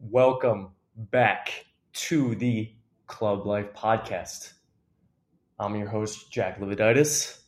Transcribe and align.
Welcome 0.00 0.68
back 0.96 1.64
to 1.94 2.34
the 2.34 2.70
Club 3.06 3.46
Life 3.46 3.72
Podcast. 3.74 4.52
I'm 5.58 5.76
your 5.76 5.88
host, 5.88 6.30
Jack 6.30 6.60
Lividitis. 6.60 7.40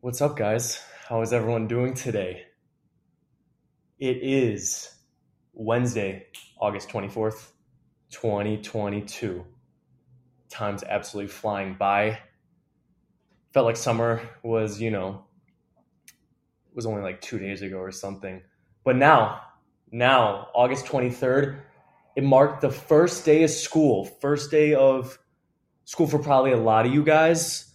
What's 0.00 0.20
up, 0.20 0.36
guys? 0.36 0.80
How 1.08 1.22
is 1.22 1.32
everyone 1.32 1.66
doing 1.66 1.94
today? 1.94 2.44
It 3.98 4.18
is 4.22 4.94
Wednesday, 5.54 6.26
August 6.60 6.88
24th, 6.88 7.50
2022. 8.10 9.44
Time's 10.50 10.84
absolutely 10.84 11.32
flying 11.32 11.74
by. 11.74 12.20
Felt 13.52 13.66
like 13.66 13.76
summer 13.76 14.22
was, 14.44 14.80
you 14.80 14.92
know, 14.92 15.24
was 16.74 16.86
only 16.86 17.02
like 17.02 17.20
two 17.20 17.38
days 17.38 17.62
ago 17.62 17.78
or 17.78 17.90
something. 17.90 18.42
But 18.84 18.96
now, 18.96 19.40
now, 19.90 20.48
August 20.54 20.86
23rd, 20.86 21.60
it 22.16 22.24
marked 22.24 22.60
the 22.60 22.70
first 22.70 23.24
day 23.24 23.42
of 23.42 23.50
school, 23.50 24.04
first 24.04 24.50
day 24.50 24.74
of 24.74 25.18
school 25.84 26.06
for 26.06 26.18
probably 26.18 26.52
a 26.52 26.56
lot 26.56 26.86
of 26.86 26.92
you 26.92 27.04
guys. 27.04 27.72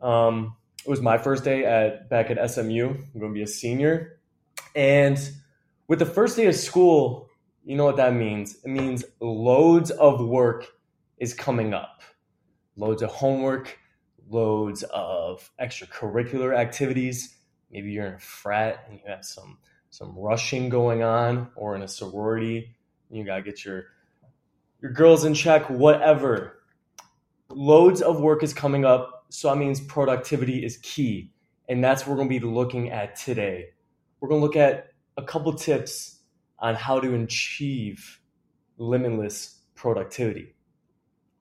Um, 0.00 0.56
it 0.84 0.88
was 0.88 1.00
my 1.00 1.18
first 1.18 1.44
day 1.44 1.64
at 1.64 2.08
back 2.08 2.30
at 2.30 2.50
SMU. 2.50 2.88
I'm 2.88 3.20
going 3.20 3.32
to 3.32 3.34
be 3.34 3.42
a 3.42 3.46
senior, 3.46 4.20
and 4.74 5.18
with 5.88 5.98
the 5.98 6.06
first 6.06 6.36
day 6.36 6.46
of 6.46 6.54
school, 6.54 7.28
you 7.64 7.76
know 7.76 7.84
what 7.84 7.96
that 7.96 8.14
means? 8.14 8.56
It 8.64 8.68
means 8.68 9.04
loads 9.20 9.90
of 9.90 10.24
work 10.24 10.66
is 11.18 11.34
coming 11.34 11.74
up, 11.74 12.02
loads 12.76 13.02
of 13.02 13.10
homework, 13.10 13.78
loads 14.28 14.82
of 14.84 15.50
extracurricular 15.60 16.56
activities. 16.56 17.35
Maybe 17.70 17.90
you're 17.90 18.06
in 18.06 18.14
a 18.14 18.18
frat 18.18 18.86
and 18.88 18.98
you 18.98 19.04
have 19.08 19.24
some 19.24 19.58
some 19.90 20.14
rushing 20.16 20.68
going 20.68 21.02
on, 21.02 21.48
or 21.56 21.74
in 21.74 21.82
a 21.82 21.88
sorority, 21.88 22.76
you 23.10 23.24
gotta 23.24 23.42
get 23.42 23.64
your 23.64 23.84
your 24.82 24.92
girls 24.92 25.24
in 25.24 25.34
check. 25.34 25.68
Whatever, 25.70 26.58
loads 27.48 28.02
of 28.02 28.20
work 28.20 28.42
is 28.42 28.52
coming 28.52 28.84
up, 28.84 29.26
so 29.30 29.48
that 29.48 29.56
means 29.56 29.80
productivity 29.80 30.64
is 30.64 30.78
key, 30.78 31.32
and 31.68 31.82
that's 31.82 32.02
what 32.02 32.10
we're 32.10 32.18
gonna 32.18 32.28
be 32.28 32.40
looking 32.40 32.90
at 32.90 33.16
today. 33.16 33.70
We're 34.20 34.28
gonna 34.28 34.40
look 34.40 34.56
at 34.56 34.92
a 35.16 35.22
couple 35.22 35.52
tips 35.54 36.20
on 36.58 36.74
how 36.74 37.00
to 37.00 37.14
achieve 37.14 38.20
limitless 38.78 39.60
productivity. 39.74 40.54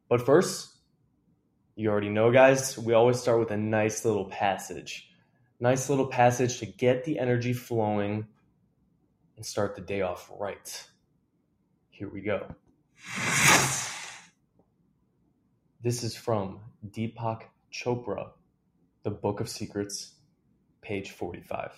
But 0.09 0.26
first, 0.26 0.76
you 1.76 1.90
already 1.90 2.09
know, 2.09 2.31
guys, 2.31 2.78
we 2.78 2.94
always 2.94 3.20
start 3.20 3.40
with 3.40 3.52
a 3.52 3.58
nice 3.58 4.06
little 4.06 4.26
passage. 4.26 5.09
Nice 5.59 5.89
little 5.89 6.08
passage 6.08 6.59
to 6.59 6.66
get 6.66 7.06
the 7.06 7.17
energy 7.17 7.53
flowing 7.53 8.28
and 9.38 9.45
start 9.45 9.73
the 9.73 9.81
day 9.81 10.02
off 10.02 10.30
right. 10.38 10.89
Here 11.92 12.09
we 12.09 12.20
go. 12.20 12.53
This 15.81 16.03
is 16.03 16.14
from 16.14 16.59
Deepak 16.89 17.44
Chopra, 17.72 18.31
The 19.03 19.12
Book 19.12 19.39
of 19.39 19.47
Secrets, 19.47 20.16
page 20.81 21.12
45. 21.12 21.72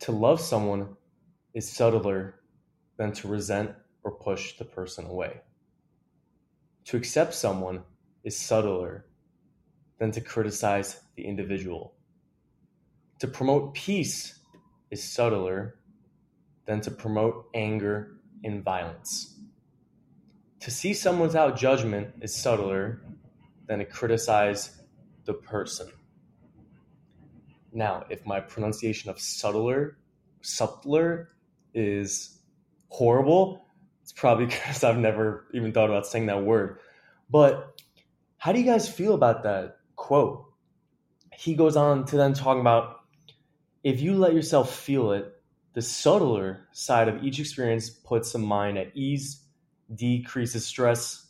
To 0.00 0.12
love 0.12 0.40
someone 0.40 0.96
is 1.52 1.70
subtler 1.70 2.36
than 2.96 3.12
to 3.12 3.28
resent 3.28 3.72
or 4.04 4.12
push 4.12 4.56
the 4.56 4.64
person 4.64 5.04
away. 5.04 5.42
To 6.86 6.96
accept 6.96 7.34
someone 7.34 7.82
is 8.24 8.38
subtler 8.38 9.04
than 9.98 10.12
to 10.12 10.22
criticize 10.22 11.00
the 11.18 11.26
individual. 11.26 11.94
To 13.18 13.26
promote 13.26 13.74
peace 13.74 14.38
is 14.92 15.02
subtler 15.02 15.74
than 16.64 16.80
to 16.82 16.92
promote 16.92 17.46
anger 17.54 18.20
and 18.44 18.62
violence. 18.62 19.34
To 20.60 20.70
see 20.70 20.94
someone 20.94 21.26
without 21.26 21.56
judgment 21.56 22.14
is 22.20 22.34
subtler 22.34 23.02
than 23.66 23.80
to 23.80 23.84
criticize 23.84 24.80
the 25.24 25.34
person. 25.34 25.88
Now, 27.72 28.04
if 28.08 28.24
my 28.24 28.38
pronunciation 28.38 29.10
of 29.10 29.18
subtler, 29.20 29.98
subtler 30.40 31.30
is 31.74 32.38
horrible, 32.90 33.66
it's 34.02 34.12
probably 34.12 34.46
because 34.54 34.84
I've 34.84 34.98
never 34.98 35.46
even 35.52 35.72
thought 35.72 35.90
about 35.90 36.06
saying 36.06 36.26
that 36.26 36.44
word. 36.44 36.78
But 37.28 37.82
how 38.36 38.52
do 38.52 38.60
you 38.60 38.64
guys 38.64 38.88
feel 38.88 39.14
about 39.14 39.42
that 39.42 39.78
quote? 39.96 40.47
He 41.38 41.54
goes 41.54 41.76
on 41.76 42.04
to 42.06 42.16
then 42.16 42.34
talk 42.34 42.58
about 42.58 43.02
if 43.84 44.00
you 44.00 44.16
let 44.16 44.34
yourself 44.34 44.74
feel 44.74 45.12
it, 45.12 45.40
the 45.72 45.80
subtler 45.80 46.66
side 46.72 47.06
of 47.06 47.22
each 47.22 47.38
experience 47.38 47.90
puts 47.90 48.32
the 48.32 48.40
mind 48.40 48.76
at 48.76 48.90
ease, 48.96 49.44
decreases 49.94 50.66
stress, 50.66 51.28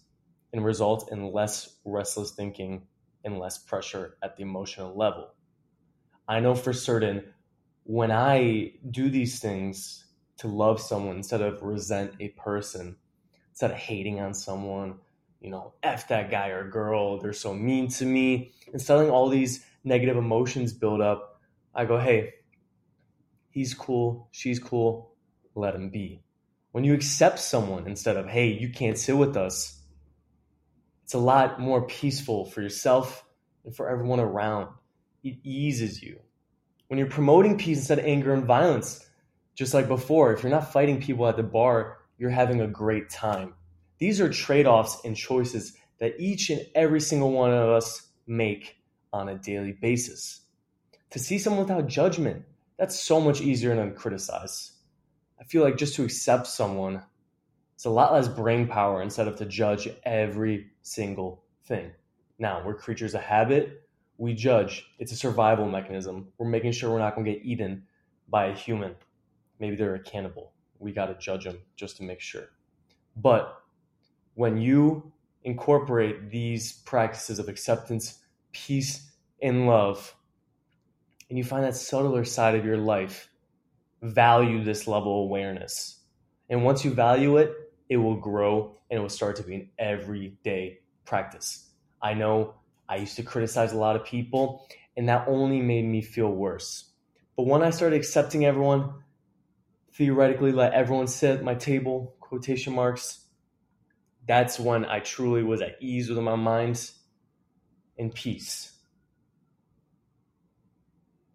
and 0.55 0.65
results 0.65 1.13
in 1.13 1.31
less 1.31 1.77
restless 1.85 2.31
thinking 2.31 2.87
and 3.23 3.39
less 3.39 3.59
pressure 3.59 4.17
at 4.23 4.35
the 4.39 4.45
emotional 4.45 4.97
level. 4.97 5.35
I 6.27 6.41
know 6.41 6.55
for 6.55 6.73
certain 6.73 7.35
when 7.85 8.11
I 8.11 8.73
do 8.91 9.11
these 9.11 9.41
things 9.41 10.07
to 10.39 10.49
love 10.49 10.81
someone 10.81 11.17
instead 11.17 11.43
of 11.43 11.61
resent 11.61 12.15
a 12.19 12.29
person, 12.29 12.97
instead 13.51 13.73
of 13.73 13.77
hating 13.77 14.21
on 14.21 14.33
someone, 14.33 15.01
you 15.39 15.51
know, 15.51 15.75
F 15.83 16.09
that 16.09 16.31
guy 16.31 16.49
or 16.49 16.67
girl, 16.67 17.21
they're 17.21 17.35
so 17.35 17.53
mean 17.53 17.89
to 17.89 18.07
me, 18.07 18.55
of 18.73 19.11
all 19.11 19.29
these 19.29 19.67
negative 19.89 20.17
emotions 20.17 20.73
build 20.73 21.01
up, 21.01 21.41
I 21.75 21.85
go, 21.85 21.99
hey, 21.99 22.35
he's 23.51 23.75
cool, 23.75 24.29
she's 24.31 24.59
cool, 24.59 25.15
let 25.55 25.75
him 25.75 25.91
be. 25.91 26.23
When 26.73 26.85
you 26.85 26.95
accept 26.95 27.39
someone 27.41 27.87
instead 27.87 28.17
of, 28.17 28.27
hey, 28.27 28.49
you 28.49 28.71
can't 28.71 28.99
sit 28.99 29.17
with 29.17 29.37
us, 29.37 29.81
it's 31.05 31.15
a 31.15 31.19
lot 31.19 31.59
more 31.59 31.87
peaceful 31.87 32.45
for 32.45 32.61
yourself 32.61 33.25
and 33.65 33.75
for 33.75 33.89
everyone 33.89 34.21
around. 34.21 34.69
It 35.25 35.39
eases 35.43 36.03
you. 36.03 36.21
When 36.89 36.99
you're 36.99 37.09
promoting 37.09 37.59
peace 37.59 37.79
instead 37.79 37.99
of 37.99 38.05
anger 38.05 38.33
and 38.33 38.45
violence, 38.45 39.05
just 39.55 39.75
like 39.75 39.89
before, 39.89 40.33
if 40.33 40.43
you're 40.43 40.53
not 40.53 40.73
fighting 40.73 41.01
people 41.01 41.27
at 41.27 41.37
the 41.37 41.43
bar, 41.43 41.99
you're 42.19 42.31
having 42.31 42.61
a 42.61 42.69
great 42.69 43.11
time. 43.11 43.55
These 43.99 44.21
are 44.21 44.33
trade 44.33 44.67
offs 44.67 44.99
and 45.05 45.17
choices 45.17 45.75
that 45.99 46.21
each 46.21 46.51
and 46.51 46.65
every 46.75 47.01
single 47.01 47.33
one 47.33 47.53
of 47.53 47.69
us 47.69 48.09
make 48.27 48.78
on 49.13 49.29
a 49.29 49.39
daily 49.39 49.73
basis. 49.73 50.41
To 51.11 51.19
see 51.19 51.39
someone 51.39 51.65
without 51.67 51.87
judgment, 51.87 52.45
that's 52.79 52.99
so 52.99 53.21
much 53.21 53.41
easier 53.41 53.75
than 53.75 53.95
criticize. 53.95 54.73
I 55.41 55.45
feel 55.45 55.63
like 55.63 55.77
just 55.77 55.95
to 55.97 56.05
accept 56.05 56.47
someone, 56.47 57.03
it's 57.75 57.85
a 57.85 57.91
lot 57.91 58.13
less 58.13 58.29
brain 58.29 58.67
power 58.67 59.03
instead 59.03 59.29
of 59.29 59.37
to 59.37 59.47
judge 59.47 59.89
every 60.05 60.71
single 60.83 61.45
thing. 61.65 61.93
Now, 62.39 62.63
we're 62.65 62.75
creatures 62.75 63.15
of 63.15 63.23
habit. 63.23 63.83
We 64.17 64.35
judge. 64.35 64.85
It's 64.99 65.13
a 65.13 65.17
survival 65.17 65.69
mechanism. 65.69 66.29
We're 66.39 66.49
making 66.49 66.73
sure 66.73 66.91
we're 66.91 66.99
not 66.99 67.15
going 67.15 67.25
to 67.25 67.33
get 67.33 67.45
eaten 67.45 67.85
by 68.29 68.47
a 68.47 68.55
human. 68.55 68.97
Maybe 69.61 69.77
they're 69.77 69.95
a 69.95 70.01
cannibal. 70.01 70.53
We 70.79 70.93
got 70.93 71.07
to 71.07 71.15
judge 71.15 71.45
them 71.45 71.59
just 71.77 71.97
to 71.99 72.03
make 72.03 72.21
sure. 72.21 72.49
But 73.17 73.63
when 74.35 74.57
you 74.57 75.13
incorporate 75.43 76.31
these 76.31 76.73
practices 76.73 77.39
of 77.39 77.49
acceptance, 77.49 78.19
peace, 78.53 79.11
and 79.43 79.67
love, 79.67 80.15
and 81.29 81.39
you 81.39 81.45
find 81.45 81.65
that 81.65 81.77
subtler 81.77 82.25
side 82.25 82.55
of 82.55 82.65
your 82.65 82.79
life, 82.79 83.29
value 84.03 84.65
this 84.65 84.87
level 84.87 85.23
of 85.23 85.27
awareness. 85.27 86.01
And 86.49 86.65
once 86.65 86.85
you 86.85 86.93
value 86.93 87.37
it, 87.37 87.53
it 87.89 87.97
will 87.99 88.17
grow 88.17 88.77
and 88.91 88.99
it 88.99 89.03
will 89.03 89.09
start 89.09 89.37
to 89.37 89.43
be 89.43 89.55
an 89.55 89.71
everyday 89.79 90.81
practice. 91.05 91.69
I 92.01 92.15
know 92.15 92.55
I 92.89 92.97
used 92.97 93.17
to 93.17 93.23
criticize 93.23 93.73
a 93.73 93.79
lot 93.79 93.97
of 93.97 94.05
people, 94.05 94.67
and 94.97 95.09
that 95.09 95.29
only 95.29 95.61
made 95.61 95.85
me 95.85 96.01
feel 96.01 96.31
worse. 96.31 96.91
But 97.37 97.47
when 97.47 97.63
I 97.63 97.71
started 97.71 97.97
accepting 97.97 98.47
everyone, 98.47 98.95
theoretically 99.93 100.53
let 100.53 100.73
everyone 100.73 101.07
sit 101.07 101.39
at 101.39 101.45
my 101.45 101.55
table, 101.55 102.15
quotation 102.21 102.75
marks, 102.75 103.27
that's 104.27 104.59
when 104.59 104.85
I 104.85 105.01
truly 105.01 105.43
was 105.43 105.61
at 105.61 105.77
ease 105.81 106.09
with 106.09 106.19
my 106.19 106.37
mind 106.37 106.91
and 107.99 108.15
peace. 108.15 108.73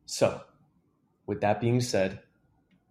So, 0.06 0.42
with 1.26 1.42
that 1.42 1.60
being 1.60 1.82
said, 1.82 2.20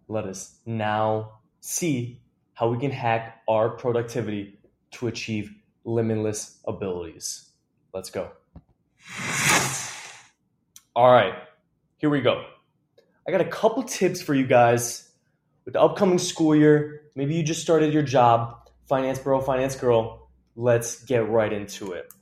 let 0.07 0.25
us 0.25 0.57
now 0.65 1.39
see 1.61 2.21
how 2.53 2.69
we 2.69 2.77
can 2.77 2.91
hack 2.91 3.41
our 3.47 3.69
productivity 3.69 4.59
to 4.91 5.07
achieve 5.07 5.53
limitless 5.85 6.59
abilities. 6.67 7.49
Let's 7.93 8.09
go. 8.09 8.31
All 10.95 11.11
right, 11.11 11.33
here 11.97 12.09
we 12.09 12.21
go. 12.21 12.45
I 13.27 13.31
got 13.31 13.41
a 13.41 13.45
couple 13.45 13.83
tips 13.83 14.21
for 14.21 14.33
you 14.33 14.45
guys 14.45 15.09
with 15.65 15.73
the 15.73 15.81
upcoming 15.81 16.19
school 16.19 16.55
year. 16.55 17.01
Maybe 17.15 17.35
you 17.35 17.43
just 17.43 17.61
started 17.61 17.93
your 17.93 18.03
job, 18.03 18.69
finance 18.87 19.19
bro, 19.19 19.39
finance 19.39 19.75
girl. 19.75 20.29
Let's 20.55 21.03
get 21.03 21.29
right 21.29 21.51
into 21.51 21.93
it. 21.93 22.13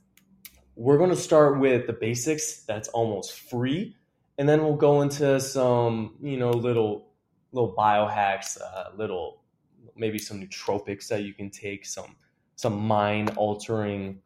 We're 0.74 0.98
going 0.98 1.10
to 1.10 1.16
start 1.16 1.58
with 1.58 1.86
the 1.86 1.92
basics 1.92 2.64
that's 2.64 2.88
almost 2.88 3.32
free 3.32 3.96
and 4.38 4.48
then 4.48 4.62
we'll 4.62 4.76
go 4.76 5.02
into 5.02 5.38
some 5.40 6.16
you 6.22 6.36
know 6.36 6.50
little 6.50 7.08
little 7.52 7.74
biohacks 7.76 8.58
uh, 8.60 8.90
little 8.96 9.42
maybe 9.96 10.18
some 10.18 10.40
nootropics 10.40 11.08
that 11.08 11.22
you 11.22 11.34
can 11.34 11.50
take 11.50 11.84
some 11.84 12.16
some 12.56 12.78
mind 12.78 13.32
altering 13.36 14.20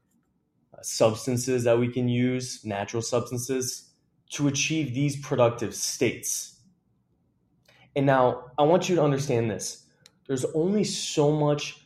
uh, 0.73 0.83
substances 0.83 1.65
that 1.65 1.79
we 1.79 1.89
can 1.89 2.09
use 2.09 2.65
natural 2.65 3.03
substances 3.03 3.91
to 4.31 4.49
achieve 4.49 4.95
these 4.95 5.17
productive 5.17 5.75
states. 5.75 6.61
And 7.95 8.05
now 8.05 8.51
i 8.59 8.63
want 8.63 8.89
you 8.89 8.97
to 8.97 9.03
understand 9.03 9.51
this. 9.51 9.87
There's 10.27 10.45
only 10.55 10.85
so 10.85 11.33
much 11.33 11.81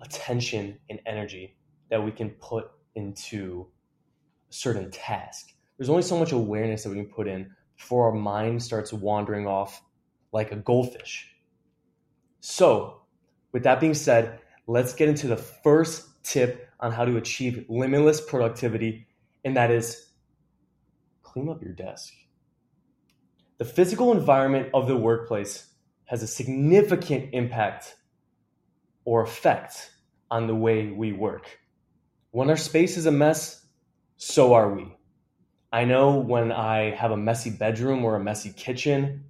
attention 0.00 0.78
and 0.90 1.00
energy 1.06 1.56
that 1.90 2.02
we 2.02 2.12
can 2.12 2.30
put 2.30 2.70
into 2.94 3.68
certain 4.50 4.90
task. 4.90 5.52
There's 5.76 5.90
only 5.90 6.02
so 6.02 6.18
much 6.18 6.32
awareness 6.32 6.82
that 6.82 6.90
we 6.90 6.96
can 6.96 7.06
put 7.06 7.28
in 7.28 7.50
before 7.76 8.06
our 8.06 8.14
mind 8.14 8.62
starts 8.62 8.92
wandering 8.92 9.46
off 9.46 9.82
like 10.32 10.52
a 10.52 10.56
goldfish. 10.56 11.30
So, 12.40 13.02
with 13.52 13.62
that 13.64 13.80
being 13.80 13.94
said, 13.94 14.40
let's 14.66 14.94
get 14.94 15.08
into 15.08 15.26
the 15.26 15.36
first 15.36 16.06
tip 16.22 16.68
on 16.80 16.92
how 16.92 17.04
to 17.04 17.16
achieve 17.16 17.64
limitless 17.68 18.20
productivity, 18.20 19.06
and 19.44 19.56
that 19.56 19.70
is 19.70 20.08
clean 21.22 21.48
up 21.48 21.62
your 21.62 21.72
desk. 21.72 22.12
The 23.58 23.64
physical 23.64 24.12
environment 24.12 24.68
of 24.74 24.86
the 24.86 24.96
workplace 24.96 25.66
has 26.04 26.22
a 26.22 26.26
significant 26.26 27.30
impact 27.32 27.96
or 29.04 29.22
effect 29.22 29.90
on 30.30 30.46
the 30.46 30.54
way 30.54 30.90
we 30.90 31.12
work. 31.12 31.58
When 32.30 32.50
our 32.50 32.56
space 32.56 32.96
is 32.96 33.06
a 33.06 33.10
mess, 33.10 33.57
so 34.18 34.52
are 34.52 34.70
we. 34.72 34.94
I 35.72 35.84
know 35.84 36.18
when 36.18 36.52
I 36.52 36.90
have 36.90 37.10
a 37.10 37.16
messy 37.16 37.50
bedroom 37.50 38.04
or 38.04 38.16
a 38.16 38.20
messy 38.22 38.52
kitchen 38.52 39.24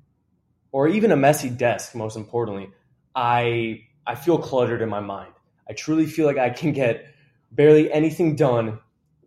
or 0.72 0.88
even 0.88 1.12
a 1.12 1.16
messy 1.16 1.50
desk, 1.50 1.94
most 1.94 2.16
importantly, 2.16 2.70
I 3.14 3.82
I 4.06 4.16
feel 4.16 4.38
cluttered 4.38 4.82
in 4.82 4.88
my 4.88 5.00
mind. 5.00 5.32
I 5.68 5.74
truly 5.74 6.06
feel 6.06 6.26
like 6.26 6.38
I 6.38 6.50
can 6.50 6.72
get 6.72 7.06
barely 7.52 7.92
anything 7.92 8.34
done 8.34 8.80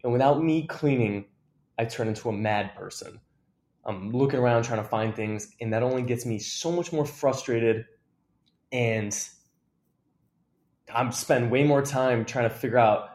and 0.03 0.11
without 0.11 0.43
me 0.43 0.65
cleaning, 0.65 1.25
I 1.77 1.85
turn 1.85 2.07
into 2.07 2.29
a 2.29 2.33
mad 2.33 2.75
person. 2.75 3.19
I'm 3.85 4.11
looking 4.11 4.39
around 4.39 4.63
trying 4.63 4.81
to 4.81 4.87
find 4.87 5.15
things, 5.15 5.55
and 5.59 5.73
that 5.73 5.83
only 5.83 6.03
gets 6.03 6.25
me 6.25 6.39
so 6.39 6.71
much 6.71 6.91
more 6.91 7.05
frustrated. 7.05 7.85
And 8.71 9.17
I'm 10.93 11.11
spend 11.11 11.51
way 11.51 11.63
more 11.63 11.81
time 11.81 12.25
trying 12.25 12.49
to 12.49 12.55
figure 12.55 12.77
out 12.77 13.09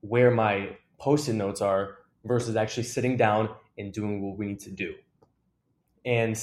where 0.00 0.30
my 0.30 0.76
post-it 1.00 1.32
notes 1.32 1.60
are 1.60 1.96
versus 2.24 2.54
actually 2.54 2.84
sitting 2.84 3.16
down 3.16 3.48
and 3.78 3.92
doing 3.92 4.22
what 4.22 4.38
we 4.38 4.46
need 4.46 4.60
to 4.60 4.70
do. 4.70 4.94
And 6.04 6.40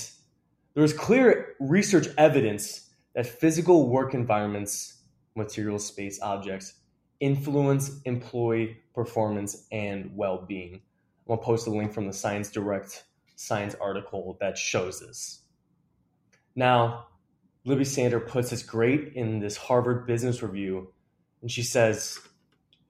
there's 0.73 0.93
clear 0.93 1.55
research 1.59 2.07
evidence 2.17 2.89
that 3.13 3.25
physical 3.25 3.89
work 3.89 4.13
environments, 4.13 5.01
material 5.35 5.79
space 5.79 6.19
objects, 6.21 6.73
influence 7.19 8.01
employee 8.05 8.77
performance 8.93 9.65
and 9.71 10.11
well-being. 10.15 10.73
I'm 10.73 11.35
gonna 11.35 11.41
post 11.41 11.67
a 11.67 11.71
link 11.71 11.93
from 11.93 12.07
the 12.07 12.13
Science 12.13 12.51
Direct 12.51 13.03
science 13.35 13.75
article 13.79 14.37
that 14.39 14.57
shows 14.57 14.99
this. 14.99 15.41
Now, 16.55 17.07
Libby 17.65 17.85
Sander 17.85 18.19
puts 18.19 18.49
this 18.49 18.63
great 18.63 19.13
in 19.13 19.39
this 19.39 19.57
Harvard 19.57 20.07
Business 20.07 20.41
Review, 20.41 20.91
and 21.41 21.51
she 21.51 21.63
says, 21.63 22.19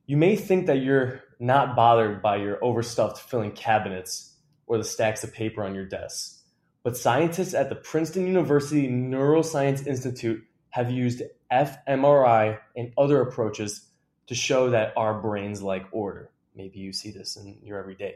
You 0.06 0.16
may 0.18 0.36
think 0.36 0.68
that 0.68 0.82
you're 0.82 1.22
not 1.40 1.76
bothered 1.76 2.22
by 2.22 2.38
your 2.38 2.64
overstuffed 2.64 3.30
filling 3.30 3.52
cabinets 3.52 4.34
or 4.66 4.78
the 4.78 4.84
stacks 4.84 5.24
of 5.24 5.34
paper 5.34 5.64
on 5.64 5.76
your 5.76 5.86
desk, 5.86 6.42
but 6.84 6.98
scientists 6.98 7.54
at 7.54 7.70
the 7.70 7.76
Princeton 7.76 8.28
University 8.28 8.88
Neuroscience 8.88 9.86
Institute 9.86 10.44
have 10.70 10.92
used 10.92 11.22
fMRI 11.52 12.60
and 12.76 12.92
other 12.98 13.22
approaches 13.22 13.88
to 14.28 14.36
show 14.36 14.72
that 14.72 14.94
our 14.98 15.22
brains 15.22 15.62
like 15.62 15.86
order. 15.92 16.32
Maybe 16.56 16.80
you 16.80 16.92
see 16.92 17.12
this 17.12 17.38
in 17.38 17.58
your 17.64 17.80
everyday 17.80 18.16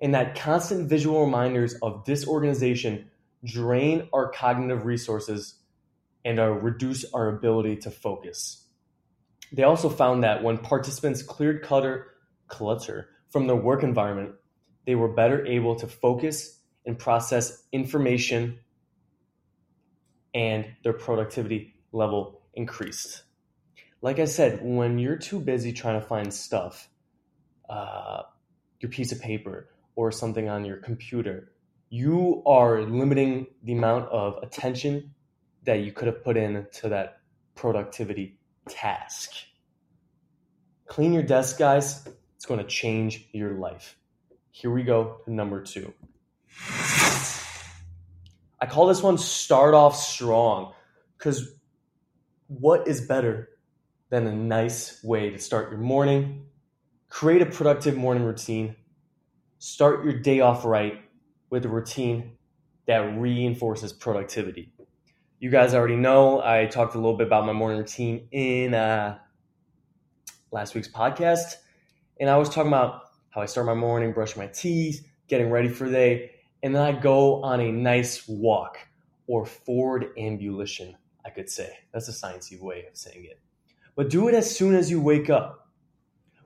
and 0.00 0.14
that 0.14 0.34
constant 0.34 0.88
visual 0.88 1.24
reminders 1.24 1.74
of 1.82 2.04
disorganization 2.04 3.10
drain 3.44 4.08
our 4.12 4.30
cognitive 4.30 4.84
resources 4.84 5.54
and 6.24 6.38
reduce 6.62 7.04
our 7.12 7.28
ability 7.28 7.76
to 7.76 7.90
focus. 7.90 8.64
They 9.52 9.62
also 9.62 9.88
found 9.88 10.24
that 10.24 10.42
when 10.42 10.58
participants 10.58 11.22
cleared 11.22 11.62
clutter, 11.62 12.08
clutter 12.48 13.08
from 13.30 13.46
their 13.46 13.56
work 13.56 13.82
environment, 13.82 14.34
they 14.86 14.94
were 14.94 15.08
better 15.08 15.44
able 15.46 15.76
to 15.76 15.86
focus 15.86 16.60
and 16.84 16.98
process 16.98 17.64
information, 17.72 18.60
and 20.32 20.66
their 20.84 20.92
productivity 20.92 21.74
level 21.92 22.42
increased. 22.54 23.24
Like 24.02 24.18
I 24.18 24.26
said, 24.26 24.60
when 24.62 24.98
you're 24.98 25.16
too 25.16 25.40
busy 25.40 25.72
trying 25.72 26.00
to 26.00 26.06
find 26.06 26.32
stuff, 26.32 26.88
uh, 27.68 28.22
your 28.80 28.90
piece 28.90 29.10
of 29.10 29.20
paper, 29.20 29.68
or 29.96 30.12
something 30.12 30.48
on 30.48 30.64
your 30.64 30.76
computer, 30.76 31.52
you 31.88 32.42
are 32.46 32.82
limiting 32.82 33.46
the 33.62 33.72
amount 33.72 34.08
of 34.10 34.42
attention 34.42 35.14
that 35.64 35.80
you 35.80 35.90
could 35.90 36.06
have 36.06 36.22
put 36.22 36.36
in 36.36 36.66
to 36.74 36.90
that 36.90 37.20
productivity 37.54 38.38
task. 38.68 39.30
Clean 40.86 41.12
your 41.12 41.22
desk, 41.22 41.58
guys. 41.58 42.06
It's 42.36 42.46
going 42.46 42.60
to 42.60 42.66
change 42.66 43.28
your 43.32 43.54
life. 43.54 43.96
Here 44.50 44.70
we 44.70 44.82
go 44.82 45.18
to 45.24 45.32
number 45.32 45.62
two. 45.62 45.92
I 48.58 48.66
call 48.66 48.86
this 48.86 49.02
one 49.02 49.18
start 49.18 49.74
off 49.74 49.96
strong 49.96 50.72
because 51.18 51.52
what 52.46 52.86
is 52.88 53.00
better 53.02 53.50
than 54.08 54.26
a 54.26 54.34
nice 54.34 55.02
way 55.02 55.30
to 55.30 55.38
start 55.38 55.70
your 55.70 55.80
morning? 55.80 56.46
Create 57.08 57.42
a 57.42 57.46
productive 57.46 57.96
morning 57.96 58.24
routine 58.24 58.76
Start 59.58 60.04
your 60.04 60.12
day 60.12 60.40
off 60.40 60.64
right 60.66 61.00
with 61.48 61.64
a 61.64 61.68
routine 61.68 62.36
that 62.86 63.18
reinforces 63.18 63.92
productivity. 63.92 64.70
You 65.38 65.50
guys 65.50 65.72
already 65.72 65.96
know 65.96 66.42
I 66.42 66.66
talked 66.66 66.94
a 66.94 66.98
little 66.98 67.16
bit 67.16 67.26
about 67.26 67.46
my 67.46 67.52
morning 67.52 67.78
routine 67.78 68.28
in 68.32 68.74
uh, 68.74 69.18
last 70.52 70.74
week's 70.74 70.88
podcast, 70.88 71.54
and 72.18 72.30
I 72.30 72.36
was 72.36 72.48
talking 72.48 72.68
about 72.68 73.02
how 73.30 73.42
I 73.42 73.46
start 73.46 73.66
my 73.66 73.74
morning, 73.74 74.12
brush 74.12 74.36
my 74.36 74.46
teeth, 74.46 75.06
getting 75.28 75.50
ready 75.50 75.68
for 75.68 75.84
the 75.84 75.92
day, 75.92 76.30
and 76.62 76.74
then 76.74 76.82
I 76.82 76.92
go 76.92 77.42
on 77.42 77.60
a 77.60 77.70
nice 77.70 78.26
walk 78.26 78.78
or 79.26 79.44
forward 79.44 80.06
ambulation, 80.18 80.96
I 81.24 81.30
could 81.30 81.50
say. 81.50 81.70
That's 81.92 82.08
a 82.08 82.12
sciencey 82.12 82.60
way 82.60 82.86
of 82.90 82.96
saying 82.96 83.24
it. 83.24 83.40
But 83.94 84.10
do 84.10 84.28
it 84.28 84.34
as 84.34 84.54
soon 84.54 84.74
as 84.74 84.90
you 84.90 85.00
wake 85.00 85.30
up. 85.30 85.68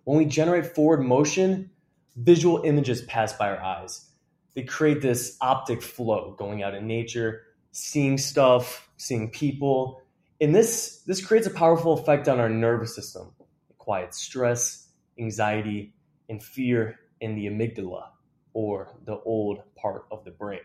When 0.05 0.19
we 0.19 0.25
generate 0.25 0.75
forward 0.75 1.03
motion, 1.03 1.71
visual 2.17 2.63
images 2.65 3.03
pass 3.03 3.33
by 3.33 3.51
our 3.51 3.63
eyes. 3.63 4.11
They 4.55 4.63
create 4.63 5.01
this 5.01 5.37
optic 5.41 5.83
flow 5.83 6.35
going 6.39 6.63
out 6.63 6.75
in 6.75 6.87
nature, 6.87 7.43
seeing 7.73 8.19
stuff, 8.19 8.89
seeing 8.97 9.31
people. 9.31 10.03
And 10.41 10.55
this, 10.55 11.03
this 11.07 11.25
creates 11.25 11.47
a 11.47 11.51
powerful 11.51 11.93
effect 11.93 12.29
on 12.29 12.41
our 12.41 12.49
nervous 12.49 12.95
system. 12.95 13.33
It 13.69 13.79
quiets 13.79 14.19
stress, 14.19 14.89
anxiety, 15.21 15.95
and 16.29 16.43
fear 16.43 16.99
in 17.21 17.35
the 17.35 17.47
amygdala, 17.47 18.09
or 18.55 18.95
the 19.05 19.19
old 19.21 19.63
part 19.77 20.05
of 20.11 20.25
the 20.25 20.31
brain. 20.31 20.61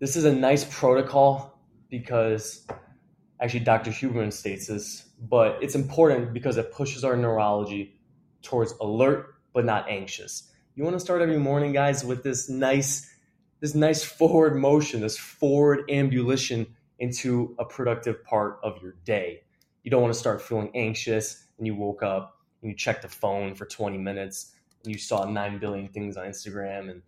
This 0.00 0.16
is 0.16 0.24
a 0.24 0.32
nice 0.32 0.64
protocol 0.64 1.60
because 1.90 2.66
actually 3.40 3.60
Dr. 3.60 3.90
Huberman 3.90 4.32
states 4.32 4.66
this, 4.66 5.10
but 5.20 5.62
it's 5.62 5.74
important 5.74 6.32
because 6.32 6.56
it 6.56 6.72
pushes 6.72 7.04
our 7.04 7.16
neurology 7.16 8.00
towards 8.42 8.72
alert 8.80 9.34
but 9.52 9.64
not 9.64 9.88
anxious. 9.88 10.50
You 10.74 10.84
want 10.84 10.96
to 10.96 11.00
start 11.00 11.20
every 11.20 11.38
morning, 11.38 11.72
guys, 11.72 12.04
with 12.04 12.22
this 12.22 12.48
nice, 12.48 13.12
this 13.60 13.74
nice 13.74 14.02
forward 14.04 14.56
motion, 14.56 15.00
this 15.00 15.18
forward 15.18 15.90
ambulation 15.90 16.66
into 16.98 17.54
a 17.58 17.64
productive 17.64 18.24
part 18.24 18.58
of 18.62 18.80
your 18.80 18.94
day. 19.04 19.42
You 19.82 19.90
don't 19.90 20.02
want 20.02 20.14
to 20.14 20.18
start 20.18 20.40
feeling 20.40 20.70
anxious 20.74 21.46
and 21.58 21.66
you 21.66 21.74
woke 21.74 22.02
up 22.02 22.39
you 22.62 22.74
checked 22.74 23.02
the 23.02 23.08
phone 23.08 23.54
for 23.54 23.64
20 23.64 23.98
minutes 23.98 24.52
and 24.84 24.92
you 24.92 24.98
saw 24.98 25.24
9 25.24 25.58
billion 25.58 25.88
things 25.88 26.16
on 26.16 26.26
Instagram 26.26 26.90
and 26.90 27.02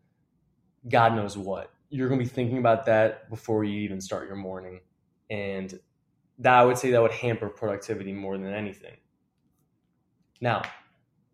God 0.89 1.15
knows 1.15 1.37
what. 1.37 1.71
You're 1.91 2.09
going 2.09 2.21
to 2.21 2.25
be 2.25 2.31
thinking 2.31 2.59
about 2.59 2.87
that 2.87 3.29
before 3.29 3.65
you 3.65 3.81
even 3.81 4.01
start 4.01 4.27
your 4.27 4.37
morning. 4.37 4.81
And 5.31 5.79
that 6.39 6.55
I 6.55 6.65
would 6.65 6.79
say 6.79 6.91
that 6.91 7.03
would 7.03 7.13
hamper 7.13 7.49
productivity 7.49 8.13
more 8.13 8.37
than 8.37 8.53
anything. 8.53 8.97
Now, 10.41 10.63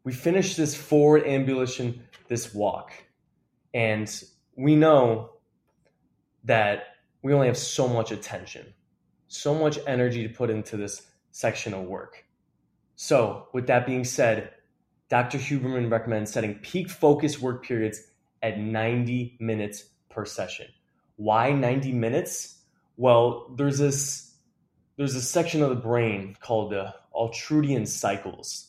we 0.04 0.12
finish 0.12 0.56
this 0.56 0.75
forward 0.75 1.25
ambulation, 1.25 2.02
this 2.28 2.54
walk, 2.54 2.92
and 3.72 4.10
we 4.56 4.76
know 4.76 5.30
that 6.44 6.96
we 7.22 7.32
only 7.32 7.46
have 7.46 7.56
so 7.56 7.88
much 7.88 8.10
attention, 8.10 8.75
so 9.28 9.54
much 9.54 9.78
energy 9.87 10.26
to 10.26 10.32
put 10.32 10.50
into 10.50 10.76
this 10.76 11.06
section 11.30 11.75
of 11.75 11.84
work. 11.84 12.25
So, 13.00 13.47
with 13.52 13.69
that 13.69 13.87
being 13.87 14.02
said, 14.02 14.50
Dr. 15.09 15.38
Huberman 15.38 15.88
recommends 15.88 16.33
setting 16.33 16.57
peak 16.57 16.90
focus 16.90 17.40
work 17.40 17.64
periods 17.64 18.00
at 18.43 18.59
90 18.59 19.37
minutes 19.38 19.85
per 20.11 20.25
session. 20.25 20.67
Why 21.14 21.52
90 21.52 21.93
minutes? 21.93 22.59
Well, 22.97 23.55
there's 23.57 23.78
this 23.78 24.35
there's 24.97 25.14
a 25.14 25.23
section 25.23 25.62
of 25.62 25.69
the 25.69 25.76
brain 25.76 26.37
called 26.40 26.73
the 26.73 26.93
ultradian 27.14 27.87
cycles, 27.87 28.67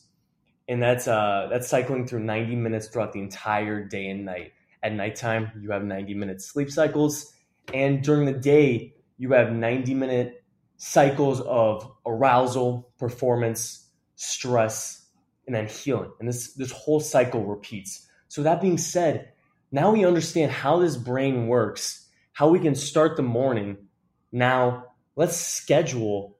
and 0.68 0.80
that's 0.80 1.08
uh, 1.08 1.48
that's 1.50 1.66
cycling 1.66 2.06
through 2.06 2.20
90 2.20 2.54
minutes 2.54 2.86
throughout 2.86 3.12
the 3.12 3.20
entire 3.20 3.82
day 3.82 4.06
and 4.06 4.24
night. 4.24 4.52
At 4.80 4.92
nighttime, 4.92 5.50
you 5.60 5.72
have 5.72 5.82
90 5.82 6.14
minute 6.14 6.40
sleep 6.40 6.70
cycles, 6.70 7.34
and 7.74 8.00
during 8.00 8.26
the 8.26 8.38
day, 8.38 8.94
you 9.18 9.32
have 9.32 9.52
90 9.52 9.92
minute 9.94 10.44
cycles 10.76 11.40
of 11.40 11.90
arousal, 12.06 12.92
performance, 12.96 13.89
stress, 14.20 15.06
and 15.46 15.54
then 15.54 15.66
healing. 15.66 16.12
And 16.20 16.28
this 16.28 16.52
this 16.52 16.70
whole 16.70 17.00
cycle 17.00 17.44
repeats. 17.44 18.06
So 18.28 18.42
that 18.42 18.60
being 18.60 18.78
said, 18.78 19.32
now 19.72 19.92
we 19.92 20.04
understand 20.04 20.52
how 20.52 20.78
this 20.78 20.96
brain 20.96 21.46
works, 21.48 22.06
how 22.32 22.50
we 22.50 22.58
can 22.60 22.74
start 22.74 23.16
the 23.16 23.22
morning. 23.22 23.88
Now 24.30 24.92
let's 25.16 25.36
schedule 25.36 26.36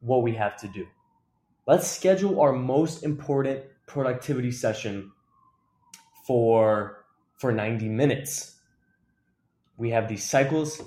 what 0.00 0.22
we 0.22 0.34
have 0.34 0.56
to 0.58 0.68
do. 0.68 0.86
Let's 1.66 1.88
schedule 1.88 2.40
our 2.40 2.52
most 2.52 3.02
important 3.02 3.64
productivity 3.86 4.52
session 4.52 5.10
for 6.26 7.04
for 7.38 7.50
90 7.50 7.88
minutes. 7.88 8.60
We 9.78 9.90
have 9.90 10.06
these 10.06 10.22
cycles 10.22 10.82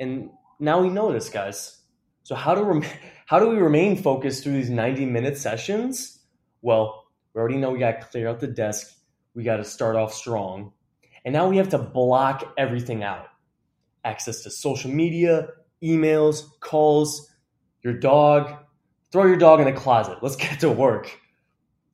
and 0.00 0.30
now 0.58 0.80
we 0.82 0.88
know 0.88 1.12
this 1.12 1.28
guys. 1.28 1.78
So 2.24 2.34
how 2.34 2.54
do 2.54 2.64
rem- 2.64 2.82
how 3.26 3.38
do 3.38 3.48
we 3.48 3.56
remain 3.56 3.96
focused 3.96 4.42
through 4.42 4.54
these 4.54 4.70
90 4.70 5.06
minute 5.06 5.38
sessions? 5.38 6.18
Well, 6.62 7.06
we 7.34 7.40
already 7.40 7.56
know 7.56 7.70
we 7.70 7.78
got 7.78 8.00
to 8.00 8.06
clear 8.06 8.28
out 8.28 8.40
the 8.40 8.46
desk. 8.46 8.94
We 9.34 9.44
got 9.44 9.56
to 9.56 9.64
start 9.64 9.96
off 9.96 10.12
strong. 10.12 10.72
And 11.24 11.32
now 11.32 11.48
we 11.48 11.56
have 11.56 11.70
to 11.70 11.78
block 11.78 12.54
everything 12.58 13.02
out. 13.02 13.26
Access 14.04 14.42
to 14.42 14.50
social 14.50 14.90
media, 14.90 15.48
emails, 15.82 16.44
calls, 16.60 17.30
your 17.82 17.94
dog. 17.94 18.54
Throw 19.10 19.26
your 19.26 19.36
dog 19.36 19.60
in 19.60 19.66
the 19.66 19.72
closet. 19.72 20.18
Let's 20.22 20.36
get 20.44 20.60
to 20.60 20.70
work. 20.70 21.18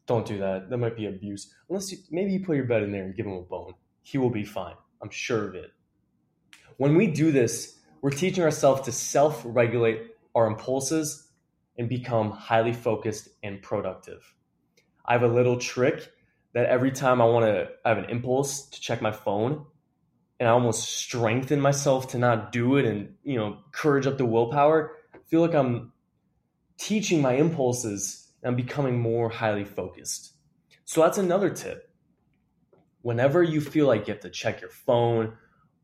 Don't 0.07 0.27
do 0.27 0.39
that. 0.39 0.69
That 0.69 0.79
might 0.79 0.97
be 0.97 1.07
abuse. 1.07 1.55
Unless 1.69 1.93
you, 1.93 1.99
maybe 2.11 2.33
you 2.33 2.45
put 2.45 2.57
your 2.57 2.65
bed 2.65 2.83
in 2.83 2.91
there 2.91 3.05
and 3.05 3.15
give 3.15 3.27
him 3.27 3.35
a 3.35 3.43
bone. 3.43 3.75
He 4.03 4.19
will 4.19 4.31
be 4.31 4.45
fine. 4.45 4.75
I'm 5.01 5.11
sure 5.11 5.47
of 5.49 5.55
it. 5.55 5.71
When 6.79 6.97
we 6.97 7.07
do 7.07 7.31
this, 7.31 7.79
we're 8.03 8.11
teaching 8.11 8.43
ourselves 8.43 8.83
to 8.83 8.93
self 8.93 9.43
regulate 9.45 10.11
our 10.35 10.47
impulses 10.47 11.29
and 11.79 11.89
become 11.89 12.31
highly 12.31 12.73
focused 12.73 13.29
and 13.43 13.63
productive. 13.63 14.35
I 15.05 15.13
have 15.13 15.23
a 15.23 15.29
little 15.29 15.59
trick 15.59 16.11
that 16.53 16.67
every 16.67 16.91
time 16.91 17.21
I 17.21 17.25
want 17.25 17.47
to 17.47 17.69
I 17.85 17.89
have 17.89 17.99
an 17.99 18.11
impulse 18.11 18.69
to 18.71 18.81
check 18.81 19.01
my 19.01 19.13
phone, 19.13 19.65
and 20.39 20.49
I 20.49 20.53
almost 20.53 20.89
strengthen 20.89 21.61
myself 21.61 22.09
to 22.09 22.19
not 22.19 22.51
do 22.51 22.77
it 22.77 22.87
and, 22.87 23.15
you 23.23 23.37
know, 23.37 23.59
courage 23.73 24.07
up 24.07 24.17
the 24.19 24.25
willpower, 24.25 24.97
I 25.15 25.19
feel 25.27 25.43
like 25.43 25.55
I'm 25.55 25.93
teaching 26.79 27.21
my 27.21 27.35
impulses 27.35 28.33
and 28.43 28.51
I'm 28.51 28.57
becoming 28.57 28.99
more 28.99 29.29
highly 29.29 29.65
focused. 29.65 30.33
So 30.87 31.03
that's 31.03 31.19
another 31.19 31.51
tip. 31.51 31.91
Whenever 33.03 33.43
you 33.43 33.61
feel 33.61 33.87
like 33.87 34.09
you 34.09 34.15
have 34.15 34.23
to 34.23 34.31
check 34.31 34.61
your 34.61 34.71
phone 34.71 35.35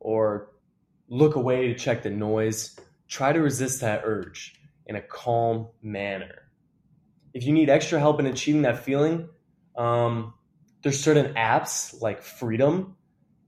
or 0.01 0.53
look 1.09 1.37
away 1.37 1.69
to 1.69 1.75
check 1.75 2.03
the 2.03 2.11
noise, 2.11 2.79
try 3.09 3.33
to 3.33 3.41
resist 3.41 3.81
that 3.81 4.03
urge 4.05 4.55
in 4.87 4.97
a 4.97 5.03
calm 5.03 5.69
manner. 5.83 6.51
If 7.35 7.45
you 7.45 7.53
need 7.53 7.69
extra 7.69 7.99
help 7.99 8.21
in 8.21 8.27
achieving 8.27 8.63
that 8.63 8.85
feeling, 8.85 9.29
um, 9.77 10.35
there's 10.83 11.01
certain 11.01 11.35
apps 11.35 12.01
like 12.01 12.23
Freedom 12.23 12.97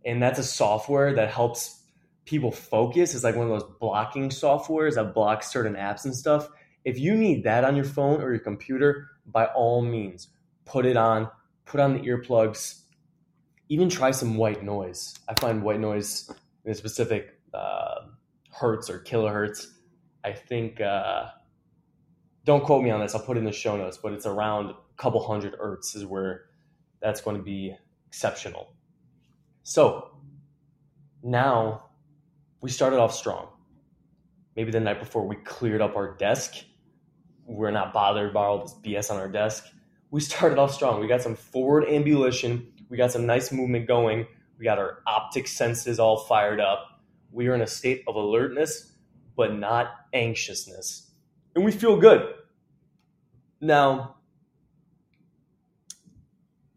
and 0.05 0.23
that's 0.23 0.38
a 0.38 0.45
software 0.45 1.15
that 1.15 1.31
helps 1.31 1.83
people 2.25 2.50
focus. 2.50 3.15
It's 3.15 3.25
like 3.25 3.37
one 3.37 3.50
of 3.50 3.61
those 3.61 3.71
blocking 3.81 4.31
softwares 4.31 4.95
that 4.95 5.15
blocks 5.15 5.50
certain 5.50 5.75
apps 5.75 6.05
and 6.05 6.15
stuff. 6.15 6.49
If 6.85 6.99
you 6.99 7.15
need 7.15 7.45
that 7.45 7.65
on 7.65 7.77
your 7.77 7.85
phone 7.85 8.21
or 8.23 8.31
your 8.31 8.41
computer, 8.41 9.09
by 9.27 9.47
all 9.47 9.83
means, 9.83 10.29
put 10.65 10.87
it 10.87 10.97
on, 10.97 11.31
put 11.65 11.81
on 11.81 11.95
the 11.95 12.00
earplugs, 12.00 12.83
even 13.69 13.88
try 13.88 14.11
some 14.11 14.37
white 14.37 14.62
noise. 14.62 15.15
I 15.29 15.35
find 15.38 15.62
white 15.62 15.81
noise 15.81 16.31
in 16.65 16.73
a 16.73 16.75
specific 16.75 17.38
uh, 17.53 18.07
hertz 18.59 18.91
or 18.91 19.00
kilohertz. 19.00 19.67
I 20.25 20.33
think, 20.33 20.81
uh, 20.81 21.27
don't 22.45 22.65
quote 22.65 22.83
me 22.83 22.91
on 22.91 23.00
this, 23.00 23.15
I'll 23.15 23.23
put 23.23 23.37
it 23.37 23.41
in 23.41 23.47
the 23.47 23.53
show 23.53 23.77
notes, 23.77 23.99
but 23.99 24.12
it's 24.12 24.27
around 24.27 24.71
a 24.71 24.77
couple 24.97 25.25
hundred 25.27 25.55
hertz 25.59 25.95
is 25.95 26.05
where 26.05 26.47
that's 27.00 27.21
going 27.21 27.37
to 27.37 27.43
be 27.43 27.77
exceptional. 28.07 28.73
So 29.62 30.11
now 31.23 31.85
we 32.61 32.71
started 32.71 32.99
off 32.99 33.15
strong. 33.15 33.49
Maybe 34.57 34.71
the 34.73 34.81
night 34.81 34.99
before 34.99 35.27
we 35.27 35.37
cleared 35.37 35.81
up 35.81 35.95
our 35.95 36.17
desk. 36.17 36.55
We're 37.47 37.71
not 37.71 37.93
bothered 37.93 38.35
by 38.35 38.45
all 38.45 38.62
this 38.62 38.75
BS 38.85 39.11
on 39.11 39.19
our 39.19 39.29
desk. 39.29 39.65
We 40.11 40.21
started 40.21 40.59
off 40.59 40.73
strong. 40.75 41.00
We 41.00 41.07
got 41.07 41.23
some 41.23 41.37
forward 41.37 41.85
ambulation. 41.88 42.73
We 42.88 42.97
got 42.97 43.12
some 43.12 43.27
nice 43.27 43.53
movement 43.53 43.87
going. 43.87 44.27
We 44.59 44.65
got 44.65 44.79
our 44.79 45.03
optic 45.07 45.47
senses 45.47 46.00
all 46.00 46.17
fired 46.17 46.61
up. 46.61 46.98
We 47.31 47.49
are 47.49 47.55
in 47.55 47.61
a 47.61 47.67
state 47.67 48.05
of 48.07 48.17
alertness, 48.17 48.93
but 49.37 49.55
not 49.55 49.91
anxiousness. 50.13 51.11
And 51.55 51.65
we 51.65 51.73
feel 51.73 51.99
good. 51.99 52.35
Now, 53.61 54.17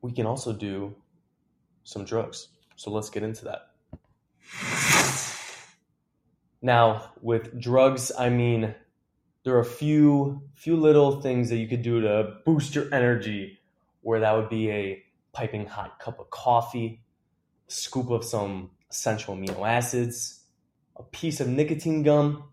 we 0.01 0.11
can 0.11 0.25
also 0.25 0.51
do 0.53 0.95
some 1.83 2.05
drugs. 2.05 2.47
So 2.75 2.91
let's 2.91 3.09
get 3.09 3.23
into 3.23 3.45
that. 3.45 3.67
Now, 6.61 7.11
with 7.21 7.59
drugs, 7.59 8.11
I 8.17 8.29
mean 8.29 8.75
there 9.43 9.55
are 9.55 9.61
a 9.61 9.65
few 9.65 10.43
few 10.55 10.75
little 10.75 11.21
things 11.21 11.49
that 11.49 11.57
you 11.57 11.67
could 11.67 11.81
do 11.81 12.01
to 12.01 12.35
boost 12.45 12.75
your 12.75 12.93
energy, 12.93 13.59
where 14.01 14.19
that 14.19 14.35
would 14.35 14.49
be 14.49 14.69
a 14.69 15.03
piping 15.33 15.65
hot 15.65 15.99
cup 15.99 16.19
of 16.19 16.29
coffee, 16.29 17.01
scoop 17.67 18.11
of 18.11 18.23
some 18.23 18.71
essential 18.89 19.35
amino 19.35 19.67
acids, 19.67 20.40
a 20.95 21.03
piece 21.03 21.39
of 21.39 21.47
nicotine 21.47 22.03
gum, 22.03 22.43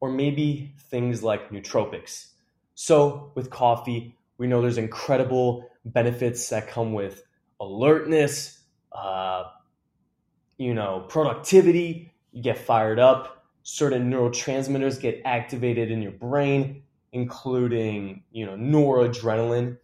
or 0.00 0.10
maybe 0.10 0.74
things 0.90 1.22
like 1.22 1.50
nootropics. 1.50 2.28
So, 2.74 3.32
with 3.34 3.50
coffee, 3.50 4.16
we 4.38 4.46
know 4.46 4.62
there's 4.62 4.78
incredible 4.78 5.68
benefits 5.84 6.48
that 6.50 6.68
come 6.68 6.92
with 6.92 7.22
alertness, 7.60 8.60
uh, 8.92 9.44
you 10.58 10.74
know, 10.74 11.04
productivity, 11.08 12.12
you 12.32 12.42
get 12.42 12.58
fired 12.58 12.98
up, 12.98 13.44
certain 13.62 14.10
neurotransmitters 14.10 15.00
get 15.00 15.20
activated 15.24 15.90
in 15.90 16.02
your 16.02 16.12
brain, 16.12 16.82
including, 17.12 18.22
you 18.30 18.46
know, 18.46 18.56
noradrenaline. 18.56 19.76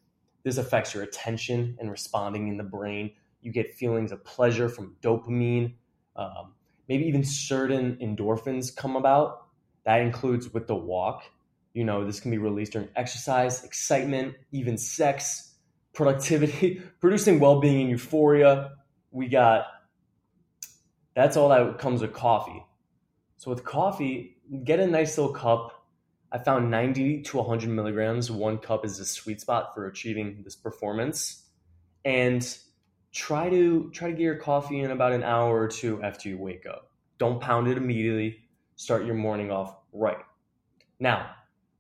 This 0.43 0.59
affects 0.59 0.95
your 0.95 1.03
attention 1.03 1.77
and 1.81 1.91
responding 1.91 2.49
in 2.49 2.57
the 2.57 2.65
brain. 2.65 3.13
You 3.43 3.53
get 3.53 3.75
feelings 3.75 4.13
of 4.13 4.25
pleasure 4.25 4.69
from 4.69 4.97
dopamine. 5.03 5.75
Um, 6.17 6.55
maybe 6.89 7.05
even 7.05 7.25
certain 7.25 7.97
endorphins 7.97 8.75
come 8.75 8.97
about. 8.97 9.47
That 9.85 10.01
includes 10.01 10.53
with 10.53 10.67
the 10.67 10.75
walk. 10.75 11.25
You 11.73 11.85
know, 11.85 12.05
this 12.05 12.21
can 12.21 12.31
be 12.31 12.39
released 12.39 12.73
during 12.73 12.89
exercise, 12.97 13.65
excitement, 13.65 14.35
even 14.53 14.79
sex, 14.79 15.55
productivity, 15.93 16.83
producing 17.01 17.41
well 17.41 17.61
being 17.61 17.83
and 17.83 17.91
euphoria. 17.91 18.73
We 19.11 19.29
got 19.29 19.67
that's 21.15 21.37
all 21.37 21.49
that 21.51 21.79
comes 21.79 22.03
with 22.03 22.13
coffee. 22.13 22.65
So 23.37 23.51
with 23.51 23.65
coffee, 23.65 24.39
get 24.65 24.81
a 24.81 24.87
nice 24.87 25.17
little 25.17 25.33
cup. 25.33 25.87
I 26.33 26.39
found 26.39 26.71
90 26.71 27.23
to 27.23 27.37
100 27.37 27.69
milligrams. 27.69 28.31
One 28.31 28.59
cup 28.59 28.85
is 28.85 28.99
the 28.99 29.05
sweet 29.05 29.41
spot 29.41 29.75
for 29.75 29.87
achieving 29.87 30.43
this 30.45 30.57
performance. 30.57 31.45
And 32.05 32.47
try 33.15 33.49
to 33.49 33.91
try 33.93 34.11
to 34.11 34.15
get 34.15 34.23
your 34.23 34.35
coffee 34.35 34.81
in 34.81 34.91
about 34.91 35.13
an 35.13 35.23
hour 35.23 35.59
or 35.59 35.69
two 35.69 36.03
after 36.03 36.29
you 36.29 36.37
wake 36.37 36.67
up. 36.67 36.91
Don't 37.19 37.41
pound 37.41 37.69
it 37.69 37.79
immediately. 37.79 38.41
Start 38.75 39.07
your 39.07 39.15
morning 39.15 39.53
off 39.53 39.77
right. 39.93 40.19
Now, 40.99 41.31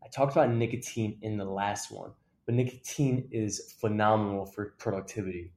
I 0.02 0.08
talked 0.08 0.32
about 0.32 0.50
nicotine 0.50 1.18
in 1.22 1.36
the 1.36 1.44
last 1.44 1.90
one, 1.90 2.12
but 2.46 2.54
nicotine 2.54 3.28
is 3.32 3.74
phenomenal 3.80 4.46
for 4.46 4.74
productivity. 4.78 5.52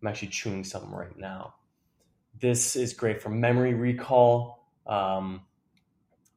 I'm 0.00 0.08
actually 0.08 0.28
chewing 0.28 0.64
something 0.64 0.92
right 0.92 1.16
now. 1.16 1.54
This 2.38 2.76
is 2.76 2.92
great 2.92 3.22
for 3.22 3.30
memory 3.30 3.72
recall, 3.72 4.68
um, 4.86 5.42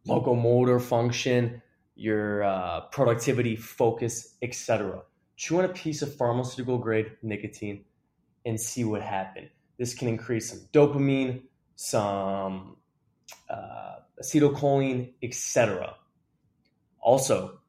locomotor 0.07 0.79
function, 0.79 1.61
your 1.95 2.43
uh, 2.43 2.81
productivity, 2.91 3.57
focus, 3.57 4.35
etc. 4.41 5.01
Chew 5.35 5.59
on 5.59 5.65
a 5.65 5.69
piece 5.69 6.01
of 6.01 6.15
pharmaceutical 6.15 6.77
grade 6.77 7.11
nicotine 7.21 7.83
and 8.45 8.59
see 8.59 8.83
what 8.83 9.01
happens. 9.01 9.49
This 9.77 9.93
can 9.93 10.07
increase 10.07 10.49
some 10.49 10.61
dopamine, 10.71 11.41
some 11.75 12.77
uh, 13.49 13.95
acetylcholine, 14.21 15.13
etc. 15.21 15.95
Also, 16.99 17.59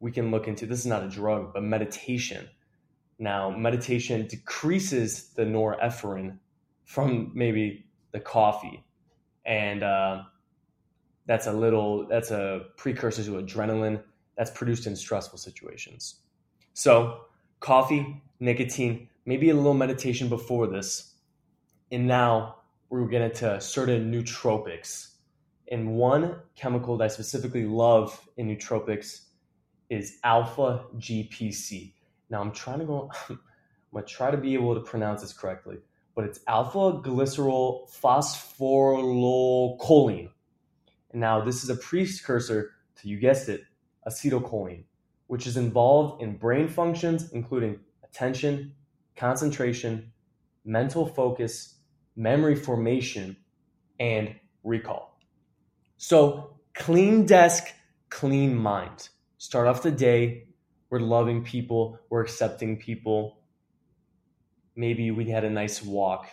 we 0.00 0.12
can 0.12 0.30
look 0.30 0.46
into 0.46 0.66
this 0.66 0.80
is 0.80 0.86
not 0.86 1.02
a 1.02 1.08
drug, 1.08 1.52
but 1.54 1.62
meditation. 1.62 2.48
Now, 3.18 3.50
meditation 3.50 4.26
decreases 4.26 5.30
the 5.30 5.42
norepinephrine 5.42 6.38
from 6.84 7.32
maybe 7.34 7.86
the 8.12 8.20
coffee, 8.20 8.84
and 9.44 9.82
uh, 9.82 10.22
that's 11.26 11.46
a 11.46 11.52
little 11.52 12.06
that's 12.06 12.30
a 12.30 12.66
precursor 12.76 13.24
to 13.24 13.32
adrenaline 13.32 14.02
that's 14.36 14.50
produced 14.50 14.86
in 14.86 14.94
stressful 14.94 15.38
situations. 15.38 16.20
So, 16.74 17.22
coffee, 17.58 18.22
nicotine, 18.38 19.07
maybe 19.28 19.50
a 19.50 19.54
little 19.54 19.74
meditation 19.74 20.28
before 20.30 20.66
this, 20.66 21.14
and 21.92 22.08
now 22.08 22.56
we're 22.88 23.06
getting 23.06 23.28
into 23.28 23.60
certain 23.60 24.10
nootropics. 24.10 25.16
And 25.70 25.96
one 25.96 26.36
chemical 26.56 26.96
that 26.96 27.04
I 27.04 27.08
specifically 27.08 27.66
love 27.66 28.26
in 28.38 28.48
nootropics 28.48 29.26
is 29.90 30.16
alpha 30.24 30.86
GPC. 30.96 31.92
Now 32.30 32.40
I'm 32.40 32.52
trying 32.52 32.78
to 32.78 32.86
go, 32.86 33.10
I'm 33.28 33.38
gonna 33.92 34.06
try 34.06 34.30
to 34.30 34.38
be 34.38 34.54
able 34.54 34.74
to 34.74 34.80
pronounce 34.80 35.20
this 35.20 35.34
correctly, 35.34 35.76
but 36.14 36.24
it's 36.24 36.40
alpha 36.48 37.02
glycerol 37.02 37.86
phosphorylocholine. 38.00 40.30
And 41.12 41.20
now 41.20 41.42
this 41.42 41.62
is 41.62 41.68
a 41.68 41.76
precursor 41.76 42.70
to, 42.96 43.06
you 43.06 43.18
guessed 43.18 43.50
it, 43.50 43.64
acetylcholine, 44.08 44.84
which 45.26 45.46
is 45.46 45.58
involved 45.58 46.22
in 46.22 46.38
brain 46.38 46.66
functions, 46.66 47.30
including 47.32 47.80
attention, 48.02 48.72
concentration, 49.18 50.12
mental 50.64 51.04
focus, 51.06 51.74
memory 52.16 52.54
formation, 52.54 53.36
and 53.98 54.34
recall. 54.62 55.18
So, 55.96 56.56
clean 56.74 57.26
desk, 57.26 57.64
clean 58.08 58.54
mind. 58.56 59.08
Start 59.38 59.66
off 59.66 59.82
the 59.82 59.90
day. 59.90 60.46
We're 60.90 61.00
loving 61.00 61.44
people, 61.44 61.98
we're 62.08 62.22
accepting 62.22 62.78
people. 62.78 63.40
Maybe 64.74 65.10
we 65.10 65.26
had 65.26 65.44
a 65.44 65.50
nice 65.50 65.82
walk. 65.82 66.28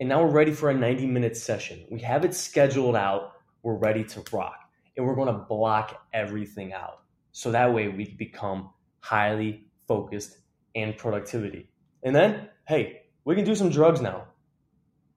And 0.00 0.08
now 0.08 0.24
we're 0.24 0.32
ready 0.32 0.52
for 0.52 0.70
a 0.70 0.74
90 0.74 1.06
minute 1.06 1.36
session. 1.36 1.86
We 1.90 2.00
have 2.00 2.24
it 2.24 2.34
scheduled 2.34 2.96
out. 2.96 3.32
We're 3.62 3.76
ready 3.76 4.02
to 4.04 4.24
rock. 4.32 4.58
And 4.96 5.06
we're 5.06 5.14
going 5.14 5.28
to 5.28 5.44
block 5.48 6.06
everything 6.12 6.72
out. 6.72 7.02
So 7.32 7.52
that 7.52 7.72
way 7.72 7.88
we 7.88 8.14
become 8.18 8.70
highly 9.00 9.66
focused 9.86 10.38
and 10.74 10.96
productivity. 10.96 11.68
And 12.04 12.14
then, 12.14 12.48
hey, 12.68 13.02
we 13.24 13.34
can 13.34 13.44
do 13.44 13.54
some 13.54 13.70
drugs 13.70 14.00
now. 14.00 14.26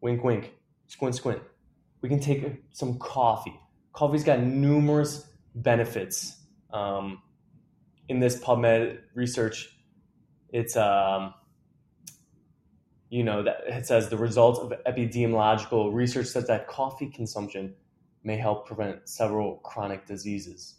Wink, 0.01 0.23
wink. 0.23 0.53
Squint, 0.87 1.15
squint. 1.15 1.41
We 2.01 2.09
can 2.09 2.19
take 2.19 2.63
some 2.71 2.97
coffee. 2.97 3.59
Coffee's 3.91 4.23
got 4.23 4.39
numerous 4.39 5.27
benefits. 5.53 6.37
Um, 6.71 7.21
in 8.07 8.19
this 8.19 8.39
PubMed 8.39 8.99
research, 9.13 9.69
it's 10.49 10.77
um, 10.77 11.33
you 13.09 13.23
know 13.23 13.43
that 13.43 13.57
it 13.67 13.85
says 13.85 14.09
the 14.09 14.17
results 14.17 14.59
of 14.59 14.73
epidemiological 14.85 15.93
research 15.93 16.27
says 16.27 16.47
that 16.47 16.67
coffee 16.67 17.07
consumption 17.07 17.73
may 18.23 18.37
help 18.37 18.65
prevent 18.65 19.09
several 19.09 19.57
chronic 19.57 20.05
diseases, 20.05 20.75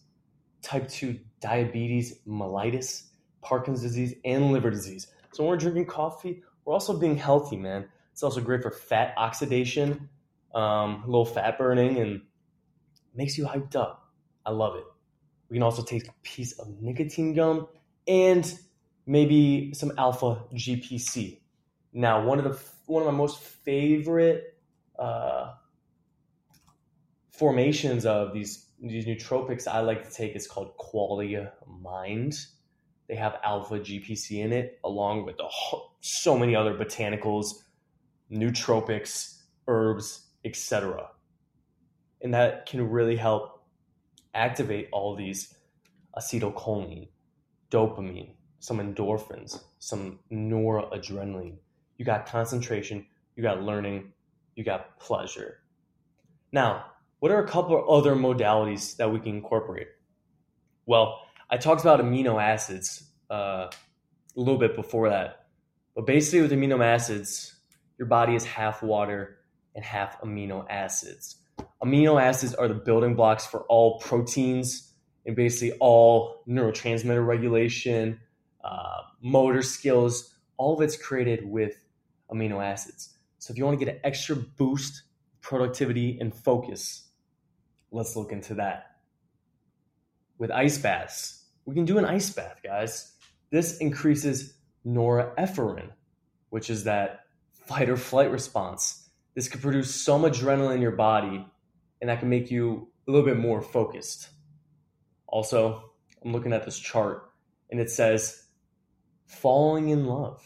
type 0.62 0.88
two 0.88 1.18
diabetes, 1.40 2.18
mellitus, 2.26 3.04
Parkinson's 3.42 3.82
disease, 3.82 4.14
and 4.24 4.52
liver 4.52 4.70
disease. 4.70 5.08
So 5.32 5.42
when 5.42 5.50
we're 5.50 5.56
drinking 5.56 5.86
coffee, 5.86 6.42
we're 6.64 6.74
also 6.74 6.98
being 6.98 7.16
healthy, 7.16 7.56
man. 7.56 7.88
It's 8.12 8.22
also 8.22 8.40
great 8.40 8.62
for 8.62 8.70
fat 8.70 9.14
oxidation, 9.16 10.08
um, 10.54 11.02
a 11.04 11.06
little 11.06 11.24
fat 11.24 11.58
burning, 11.58 11.98
and 11.98 12.22
makes 13.14 13.38
you 13.38 13.46
hyped 13.46 13.76
up. 13.76 14.08
I 14.44 14.50
love 14.50 14.76
it. 14.76 14.84
We 15.48 15.56
can 15.56 15.62
also 15.62 15.82
take 15.82 16.08
a 16.08 16.12
piece 16.22 16.58
of 16.58 16.68
nicotine 16.80 17.34
gum 17.34 17.68
and 18.06 18.58
maybe 19.06 19.72
some 19.74 19.92
alpha 19.96 20.44
GPC. 20.54 21.40
Now, 21.92 22.24
one 22.24 22.38
of 22.38 22.44
the 22.44 22.58
one 22.86 23.02
of 23.02 23.06
my 23.06 23.16
most 23.16 23.40
favorite 23.40 24.56
uh, 24.98 25.52
formations 27.30 28.04
of 28.04 28.32
these 28.32 28.66
these 28.80 29.06
nootropics 29.06 29.66
I 29.66 29.80
like 29.80 30.08
to 30.08 30.14
take 30.14 30.36
is 30.36 30.46
called 30.46 30.76
Qualia 30.78 31.52
Mind. 31.66 32.38
They 33.08 33.16
have 33.16 33.38
alpha 33.42 33.80
GPC 33.80 34.44
in 34.44 34.52
it, 34.52 34.78
along 34.84 35.24
with 35.24 35.36
whole, 35.40 35.96
so 36.00 36.36
many 36.38 36.54
other 36.54 36.74
botanicals 36.74 37.62
nootropics, 38.30 39.38
herbs, 39.66 40.26
etc. 40.44 41.08
And 42.20 42.34
that 42.34 42.66
can 42.66 42.88
really 42.90 43.16
help 43.16 43.64
activate 44.34 44.88
all 44.92 45.16
these 45.16 45.54
acetylcholine, 46.16 47.08
dopamine, 47.70 48.34
some 48.60 48.78
endorphins, 48.78 49.60
some 49.78 50.18
noradrenaline. 50.32 51.56
You 51.96 52.04
got 52.04 52.26
concentration, 52.26 53.06
you 53.36 53.42
got 53.42 53.62
learning, 53.62 54.12
you 54.54 54.64
got 54.64 54.98
pleasure. 54.98 55.58
Now, 56.52 56.86
what 57.20 57.32
are 57.32 57.42
a 57.42 57.48
couple 57.48 57.76
of 57.76 57.88
other 57.88 58.14
modalities 58.14 58.96
that 58.96 59.10
we 59.10 59.20
can 59.20 59.36
incorporate? 59.36 59.88
Well, 60.86 61.20
I 61.50 61.56
talked 61.56 61.80
about 61.80 62.00
amino 62.00 62.42
acids 62.42 63.04
uh, 63.30 63.70
a 64.36 64.40
little 64.40 64.58
bit 64.58 64.76
before 64.76 65.08
that. 65.08 65.46
But 65.94 66.06
basically, 66.06 66.42
with 66.42 66.52
amino 66.52 66.84
acids, 66.84 67.54
your 67.98 68.06
body 68.06 68.34
is 68.34 68.44
half 68.44 68.82
water 68.82 69.38
and 69.74 69.84
half 69.84 70.20
amino 70.20 70.66
acids. 70.68 71.36
Amino 71.82 72.20
acids 72.20 72.54
are 72.54 72.68
the 72.68 72.74
building 72.74 73.14
blocks 73.14 73.46
for 73.46 73.62
all 73.62 73.98
proteins 73.98 74.92
and 75.26 75.34
basically 75.34 75.76
all 75.80 76.42
neurotransmitter 76.48 77.26
regulation, 77.26 78.20
uh, 78.62 79.02
motor 79.22 79.62
skills. 79.62 80.34
All 80.56 80.74
of 80.74 80.82
it's 80.82 80.96
created 80.96 81.48
with 81.48 81.74
amino 82.30 82.64
acids. 82.64 83.16
So 83.38 83.52
if 83.52 83.58
you 83.58 83.64
want 83.64 83.78
to 83.78 83.84
get 83.84 83.94
an 83.94 84.00
extra 84.04 84.36
boost, 84.36 85.02
productivity, 85.40 86.18
and 86.20 86.34
focus, 86.34 87.08
let's 87.90 88.16
look 88.16 88.32
into 88.32 88.54
that. 88.54 88.96
With 90.38 90.50
ice 90.50 90.78
baths, 90.78 91.37
we 91.68 91.74
can 91.74 91.84
do 91.84 91.98
an 91.98 92.06
ice 92.06 92.30
bath, 92.30 92.62
guys. 92.64 93.12
This 93.50 93.76
increases 93.76 94.54
norepinephrine, 94.86 95.90
which 96.48 96.70
is 96.70 96.84
that 96.84 97.26
fight 97.52 97.90
or 97.90 97.96
flight 97.98 98.30
response. 98.30 99.10
This 99.34 99.48
could 99.48 99.60
produce 99.60 99.94
some 99.94 100.22
adrenaline 100.22 100.76
in 100.76 100.80
your 100.80 100.92
body, 100.92 101.44
and 102.00 102.08
that 102.08 102.20
can 102.20 102.30
make 102.30 102.50
you 102.50 102.88
a 103.06 103.10
little 103.10 103.26
bit 103.26 103.36
more 103.36 103.60
focused. 103.60 104.30
Also, 105.26 105.90
I'm 106.24 106.32
looking 106.32 106.54
at 106.54 106.64
this 106.64 106.78
chart, 106.78 107.30
and 107.70 107.78
it 107.78 107.90
says 107.90 108.46
falling 109.26 109.90
in 109.90 110.06
love. 110.06 110.42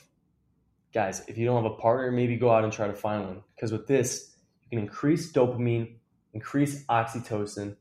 Guys, 0.92 1.22
if 1.28 1.38
you 1.38 1.46
don't 1.46 1.62
have 1.62 1.70
a 1.70 1.76
partner, 1.76 2.10
maybe 2.10 2.34
go 2.34 2.50
out 2.50 2.64
and 2.64 2.72
try 2.72 2.88
to 2.88 2.94
find 2.94 3.26
one. 3.26 3.42
Because 3.54 3.70
with 3.70 3.86
this, 3.86 4.34
you 4.64 4.70
can 4.70 4.80
increase 4.80 5.30
dopamine, 5.30 5.98
increase 6.34 6.84
oxytocin, 6.86 7.76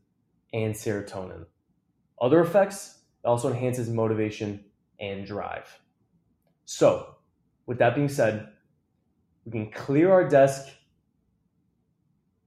and 0.54 0.76
serotonin. 0.76 1.48
Other 2.22 2.42
effects, 2.42 3.00
it 3.24 3.28
also 3.28 3.50
enhances 3.50 3.90
motivation 3.90 4.64
and 5.00 5.26
drive. 5.26 5.80
So, 6.66 7.16
with 7.66 7.78
that 7.80 7.96
being 7.96 8.10
said, 8.10 8.50
we 9.46 9.52
can 9.52 9.72
clear 9.72 10.12
our 10.12 10.28
desk. 10.28 10.68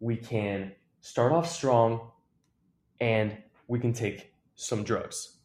We 0.00 0.16
can 0.16 0.72
start 1.00 1.32
off 1.32 1.48
strong 1.48 2.10
and 3.00 3.36
we 3.68 3.78
can 3.78 3.92
take 3.92 4.34
some 4.54 4.84
drugs. 4.84 5.38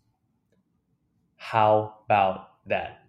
How 1.36 2.00
about 2.06 2.50
that? 2.68 3.04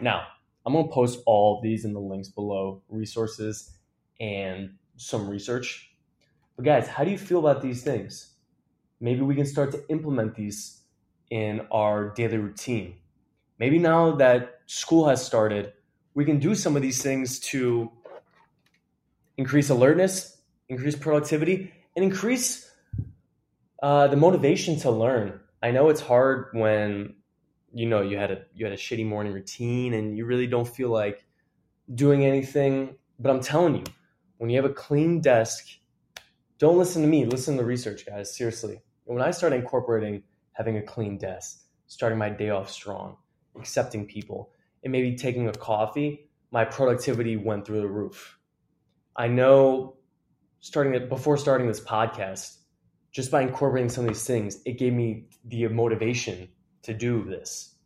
Now, 0.00 0.26
I'm 0.66 0.72
going 0.72 0.86
to 0.86 0.92
post 0.92 1.20
all 1.26 1.60
these 1.62 1.84
in 1.84 1.92
the 1.92 2.00
links 2.00 2.28
below 2.28 2.82
resources 2.88 3.70
and 4.24 4.74
some 4.96 5.28
research. 5.28 5.90
But, 6.56 6.64
guys, 6.64 6.88
how 6.88 7.04
do 7.04 7.10
you 7.10 7.18
feel 7.18 7.40
about 7.40 7.60
these 7.60 7.82
things? 7.82 8.34
maybe 9.04 9.20
we 9.20 9.34
can 9.34 9.44
start 9.44 9.70
to 9.70 9.86
implement 9.88 10.34
these 10.34 10.80
in 11.30 11.60
our 11.70 12.08
daily 12.14 12.38
routine. 12.38 12.94
Maybe 13.58 13.78
now 13.78 14.12
that 14.16 14.60
school 14.66 15.08
has 15.08 15.24
started, 15.24 15.74
we 16.14 16.24
can 16.24 16.38
do 16.38 16.54
some 16.54 16.74
of 16.74 16.82
these 16.82 17.02
things 17.02 17.38
to 17.50 17.90
increase 19.36 19.68
alertness, 19.68 20.38
increase 20.70 20.96
productivity, 20.96 21.72
and 21.94 22.04
increase 22.04 22.70
uh, 23.82 24.06
the 24.08 24.16
motivation 24.16 24.78
to 24.80 24.90
learn. 24.90 25.38
I 25.62 25.70
know 25.70 25.90
it's 25.90 26.00
hard 26.00 26.48
when 26.52 27.16
you 27.72 27.86
know 27.86 28.00
you 28.00 28.16
had 28.16 28.30
a 28.30 28.42
you 28.54 28.64
had 28.64 28.72
a 28.72 28.78
shitty 28.78 29.06
morning 29.06 29.32
routine 29.32 29.94
and 29.94 30.16
you 30.16 30.24
really 30.24 30.46
don't 30.46 30.68
feel 30.68 30.88
like 30.88 31.24
doing 31.94 32.24
anything. 32.24 32.96
But 33.18 33.30
I'm 33.30 33.40
telling 33.40 33.76
you, 33.76 33.84
when 34.44 34.50
you 34.50 34.60
have 34.60 34.70
a 34.70 34.74
clean 34.74 35.22
desk 35.22 35.66
don't 36.58 36.76
listen 36.76 37.00
to 37.00 37.08
me. 37.08 37.24
Listen 37.24 37.56
to 37.56 37.62
the 37.62 37.66
research, 37.66 38.04
guys. 38.04 38.36
Seriously. 38.36 38.82
When 39.04 39.22
I 39.22 39.30
started 39.30 39.56
incorporating 39.56 40.22
having 40.52 40.76
a 40.76 40.82
clean 40.82 41.16
desk, 41.16 41.62
starting 41.86 42.18
my 42.18 42.28
day 42.28 42.50
off 42.50 42.70
strong, 42.70 43.16
accepting 43.56 44.06
people, 44.06 44.50
and 44.82 44.92
maybe 44.92 45.16
taking 45.16 45.48
a 45.48 45.52
coffee, 45.52 46.28
my 46.52 46.64
productivity 46.64 47.38
went 47.38 47.66
through 47.66 47.80
the 47.80 47.88
roof. 47.88 48.38
I 49.16 49.28
know 49.28 49.96
starting 50.60 50.94
it 50.94 51.08
before 51.08 51.38
starting 51.38 51.66
this 51.66 51.80
podcast, 51.80 52.58
just 53.12 53.30
by 53.30 53.40
incorporating 53.40 53.88
some 53.88 54.04
of 54.04 54.10
these 54.10 54.26
things, 54.26 54.60
it 54.66 54.78
gave 54.78 54.92
me 54.92 55.26
the 55.46 55.68
motivation 55.68 56.48
to 56.82 56.92
do 56.92 57.24
this. 57.24 57.76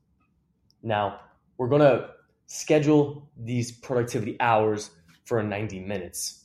Now, 0.83 1.21
we're 1.57 1.69
going 1.69 1.83
to 1.83 2.11
schedule 2.47 3.31
these 3.37 3.71
productivity 3.71 4.37
hours 4.41 4.91
for 5.25 5.43
90 5.43 5.81
minutes. 5.81 6.38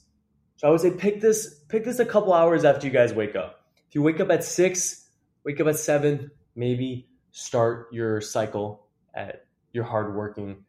So 0.63 0.69
I 0.69 0.71
would 0.71 0.80
say 0.80 0.91
pick 0.91 1.19
this 1.19 1.60
pick 1.67 1.84
this 1.84 1.99
a 1.99 2.06
couple 2.06 2.32
hours 2.32 2.63
after 2.63 2.88
you 2.88 2.93
guys 2.93 3.13
wake 3.13 3.36
up. 3.36 3.65
If 3.89 3.95
you 3.95 4.02
wake 4.02 4.21
up 4.21 4.32
at 4.32 4.45
6, 4.45 5.10
wake 5.43 5.60
up 5.60 5.67
at 5.67 5.76
7, 5.76 6.32
maybe 6.56 7.10
start 7.32 7.89
your 7.91 8.21
cycle 8.21 8.88
at 9.13 9.45
your 9.73 9.84
hardworking 9.84 10.63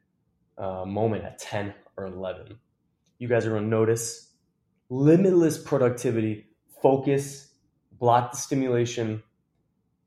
uh, 0.59 0.85
moment 0.85 1.22
at 1.22 1.38
10 1.38 1.72
or 1.96 2.07
11. 2.07 2.59
You 3.20 3.28
guys 3.28 3.46
are 3.46 3.57
to 3.57 3.64
notice 3.64 4.30
limitless 4.90 5.59
productivity, 5.59 6.48
focus, 6.83 7.52
block 7.92 8.33
the 8.33 8.38
stimulation, 8.38 9.22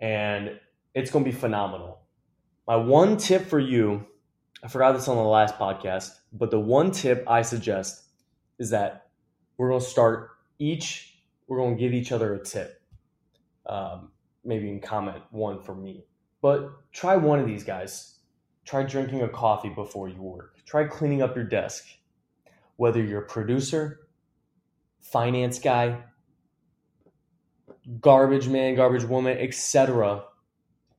and 0.01 0.59
it's 0.95 1.11
to 1.11 1.31
be 1.31 1.31
phenomenal. 1.31 2.01
My 2.67 2.75
one 2.75 3.15
tip 3.15 3.45
for 3.45 3.59
you, 3.59 4.05
I 4.61 4.67
forgot 4.67 4.91
this 4.91 5.07
on 5.07 5.15
the 5.15 5.23
last 5.23 5.57
podcast, 5.57 6.11
but 6.33 6.51
the 6.51 6.59
one 6.59 6.91
tip 6.91 7.23
I 7.25 7.41
suggest 7.41 8.03
is 8.59 8.71
that 8.71 9.06
we're 9.57 9.69
going 9.69 9.81
to 9.81 9.85
start 9.85 10.31
each, 10.59 11.19
we're 11.47 11.57
going 11.57 11.75
to 11.75 11.79
give 11.81 11.93
each 11.93 12.11
other 12.11 12.33
a 12.33 12.43
tip. 12.43 12.81
Um, 13.65 14.11
maybe 14.45 14.69
in 14.69 14.79
comment 14.79 15.21
one 15.31 15.61
for 15.61 15.75
me. 15.75 16.05
But 16.41 16.71
try 16.93 17.17
one 17.17 17.39
of 17.39 17.45
these 17.45 17.63
guys. 17.63 18.15
Try 18.65 18.83
drinking 18.83 19.21
a 19.21 19.29
coffee 19.29 19.69
before 19.69 20.09
you 20.09 20.21
work. 20.21 20.55
Try 20.65 20.85
cleaning 20.85 21.21
up 21.21 21.35
your 21.35 21.45
desk. 21.45 21.85
Whether 22.77 23.03
you're 23.03 23.23
a 23.23 23.27
producer, 23.27 24.07
finance 25.01 25.59
guy, 25.59 25.97
garbage 27.99 28.47
man, 28.47 28.75
garbage 28.75 29.03
woman, 29.03 29.37
etc. 29.37 30.23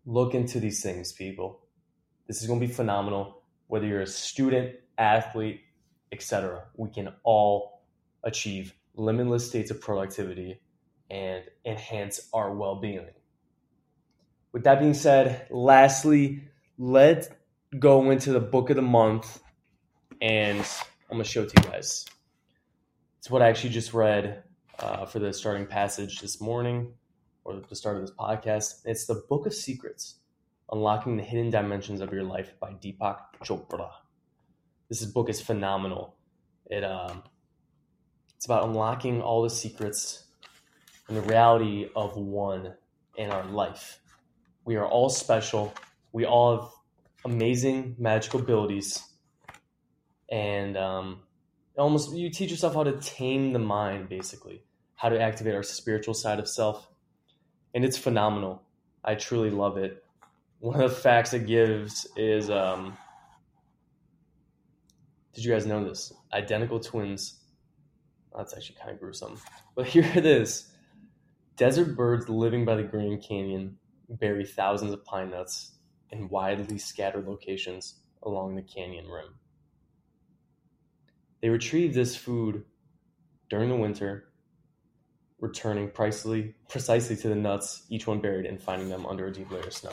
Look 0.06 0.34
into 0.34 0.60
these 0.60 0.82
things, 0.82 1.12
people. 1.12 1.60
This 2.26 2.40
is 2.40 2.46
going 2.46 2.60
to 2.60 2.66
be 2.66 2.72
phenomenal. 2.72 3.42
Whether 3.68 3.86
you're 3.86 4.00
a 4.00 4.06
student, 4.06 4.76
athlete, 4.96 5.60
etc., 6.10 6.64
we 6.76 6.90
can 6.90 7.12
all 7.22 7.77
achieve 8.24 8.74
limitless 8.94 9.48
states 9.48 9.70
of 9.70 9.80
productivity 9.80 10.60
and 11.10 11.44
enhance 11.64 12.28
our 12.32 12.54
well-being. 12.54 13.06
With 14.52 14.64
that 14.64 14.80
being 14.80 14.94
said, 14.94 15.46
lastly, 15.50 16.42
let's 16.78 17.28
go 17.78 18.10
into 18.10 18.32
the 18.32 18.40
book 18.40 18.70
of 18.70 18.76
the 18.76 18.82
month, 18.82 19.40
and 20.20 20.58
I'm 21.10 21.16
gonna 21.16 21.24
show 21.24 21.42
it 21.42 21.50
to 21.50 21.62
you 21.62 21.70
guys. 21.70 22.06
It's 23.18 23.30
what 23.30 23.42
I 23.42 23.48
actually 23.48 23.70
just 23.70 23.92
read 23.94 24.42
uh, 24.78 25.04
for 25.06 25.18
the 25.18 25.32
starting 25.32 25.66
passage 25.66 26.20
this 26.20 26.40
morning, 26.40 26.92
or 27.44 27.60
the 27.68 27.76
start 27.76 27.96
of 27.96 28.02
this 28.02 28.12
podcast. 28.18 28.82
It's 28.84 29.06
the 29.06 29.22
Book 29.28 29.46
of 29.46 29.54
Secrets: 29.54 30.16
Unlocking 30.72 31.16
the 31.16 31.22
Hidden 31.22 31.50
Dimensions 31.50 32.00
of 32.00 32.12
Your 32.12 32.24
Life 32.24 32.54
by 32.58 32.72
Deepak 32.72 33.18
Chopra. 33.44 33.90
This 34.88 35.04
book 35.04 35.28
is 35.28 35.40
phenomenal. 35.40 36.16
It 36.66 36.84
um, 36.84 37.22
it's 38.38 38.46
about 38.46 38.68
unlocking 38.68 39.20
all 39.20 39.42
the 39.42 39.50
secrets 39.50 40.22
and 41.08 41.16
the 41.16 41.22
reality 41.22 41.88
of 41.96 42.16
one 42.16 42.72
in 43.16 43.30
our 43.30 43.44
life. 43.44 43.98
We 44.64 44.76
are 44.76 44.86
all 44.86 45.08
special. 45.08 45.74
We 46.12 46.24
all 46.24 46.56
have 46.56 46.70
amazing 47.24 47.96
magical 47.98 48.38
abilities, 48.38 49.02
and 50.30 50.76
um, 50.76 51.22
almost 51.76 52.14
you 52.14 52.30
teach 52.30 52.52
yourself 52.52 52.74
how 52.74 52.84
to 52.84 53.00
tame 53.00 53.52
the 53.52 53.58
mind, 53.58 54.08
basically, 54.08 54.62
how 54.94 55.08
to 55.08 55.20
activate 55.20 55.56
our 55.56 55.64
spiritual 55.64 56.14
side 56.14 56.38
of 56.38 56.46
self, 56.46 56.88
and 57.74 57.84
it's 57.84 57.98
phenomenal. 57.98 58.62
I 59.02 59.16
truly 59.16 59.50
love 59.50 59.78
it. 59.78 60.04
One 60.60 60.80
of 60.80 60.90
the 60.90 60.96
facts 60.96 61.32
it 61.32 61.48
gives 61.48 62.06
is, 62.16 62.50
um, 62.50 62.96
did 65.34 65.44
you 65.44 65.52
guys 65.52 65.66
know 65.66 65.82
this? 65.82 66.12
Identical 66.32 66.78
twins. 66.78 67.37
That's 68.38 68.54
actually 68.54 68.76
kind 68.76 68.92
of 68.92 69.00
gruesome, 69.00 69.38
but 69.74 69.86
here 69.94 70.10
it 70.14 70.24
is. 70.24 70.70
Desert 71.56 71.96
birds 71.96 72.28
living 72.28 72.64
by 72.64 72.76
the 72.76 72.84
Grand 72.84 73.20
Canyon 73.20 73.76
bury 74.08 74.46
thousands 74.46 74.92
of 74.92 75.04
pine 75.04 75.30
nuts 75.30 75.72
in 76.10 76.28
widely 76.28 76.78
scattered 76.78 77.26
locations 77.26 77.96
along 78.22 78.54
the 78.54 78.62
canyon 78.62 79.08
rim. 79.08 79.34
They 81.42 81.48
retrieve 81.48 81.94
this 81.94 82.14
food 82.14 82.64
during 83.50 83.68
the 83.70 83.76
winter, 83.76 84.28
returning 85.40 85.90
precisely, 85.90 86.54
precisely 86.68 87.16
to 87.16 87.28
the 87.28 87.34
nuts, 87.34 87.86
each 87.90 88.06
one 88.06 88.20
buried, 88.20 88.46
and 88.46 88.62
finding 88.62 88.88
them 88.88 89.04
under 89.04 89.26
a 89.26 89.32
deep 89.32 89.50
layer 89.50 89.62
of 89.62 89.74
snow. 89.74 89.92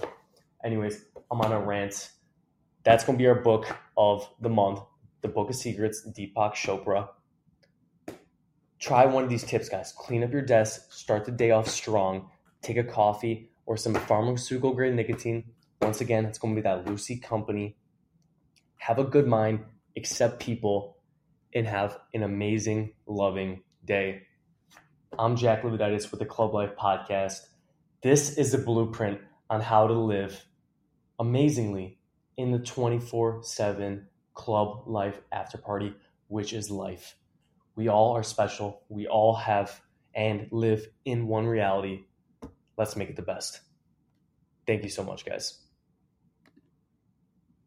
Anyways, 0.63 1.05
I'm 1.31 1.41
on 1.41 1.51
a 1.51 1.59
rant. 1.59 2.11
That's 2.83 3.03
going 3.03 3.17
to 3.17 3.21
be 3.21 3.27
our 3.27 3.41
book 3.41 3.65
of 3.97 4.29
the 4.39 4.49
month, 4.49 4.81
The 5.21 5.29
Book 5.29 5.49
of 5.49 5.55
Secrets, 5.55 6.07
Deepak 6.15 6.53
Chopra. 6.53 7.09
Try 8.79 9.05
one 9.05 9.23
of 9.23 9.29
these 9.29 9.43
tips, 9.43 9.69
guys. 9.69 9.93
Clean 9.97 10.23
up 10.23 10.31
your 10.31 10.41
desk, 10.41 10.91
start 10.91 11.25
the 11.25 11.31
day 11.31 11.51
off 11.51 11.67
strong, 11.67 12.29
take 12.61 12.77
a 12.77 12.83
coffee, 12.83 13.49
or 13.65 13.77
some 13.77 13.93
pharmaceutical 13.93 14.73
grade 14.73 14.93
nicotine. 14.93 15.51
Once 15.81 16.01
again, 16.01 16.25
it's 16.25 16.37
going 16.37 16.55
to 16.55 16.61
be 16.61 16.63
that 16.63 16.85
Lucy 16.85 17.17
company. 17.17 17.77
Have 18.77 18.99
a 18.99 19.03
good 19.03 19.27
mind, 19.27 19.61
accept 19.97 20.39
people, 20.39 20.97
and 21.53 21.65
have 21.65 21.97
an 22.13 22.23
amazing, 22.23 22.93
loving 23.07 23.63
day. 23.83 24.23
I'm 25.17 25.37
Jack 25.37 25.63
Lividitis 25.63 26.11
with 26.11 26.19
the 26.19 26.25
Club 26.25 26.53
Life 26.53 26.71
Podcast. 26.77 27.39
This 28.03 28.37
is 28.37 28.51
the 28.51 28.57
blueprint 28.57 29.19
on 29.49 29.61
how 29.61 29.87
to 29.87 29.93
live 29.93 30.45
amazingly 31.17 31.97
in 32.35 32.51
the 32.51 32.59
24 32.59 33.41
7 33.41 34.07
club 34.33 34.83
life 34.85 35.19
after 35.31 35.57
party, 35.57 35.93
which 36.27 36.51
is 36.51 36.69
life. 36.69 37.15
We 37.75 37.89
all 37.89 38.15
are 38.15 38.23
special. 38.23 38.83
We 38.89 39.07
all 39.07 39.35
have 39.35 39.81
and 40.13 40.47
live 40.51 40.87
in 41.03 41.27
one 41.27 41.45
reality 41.45 42.05
Let's 42.77 42.95
make 42.95 43.09
it 43.09 43.15
the 43.15 43.21
best. 43.21 43.61
Thank 44.67 44.83
you 44.83 44.89
so 44.89 45.03
much, 45.03 45.25
guys. 45.25 45.59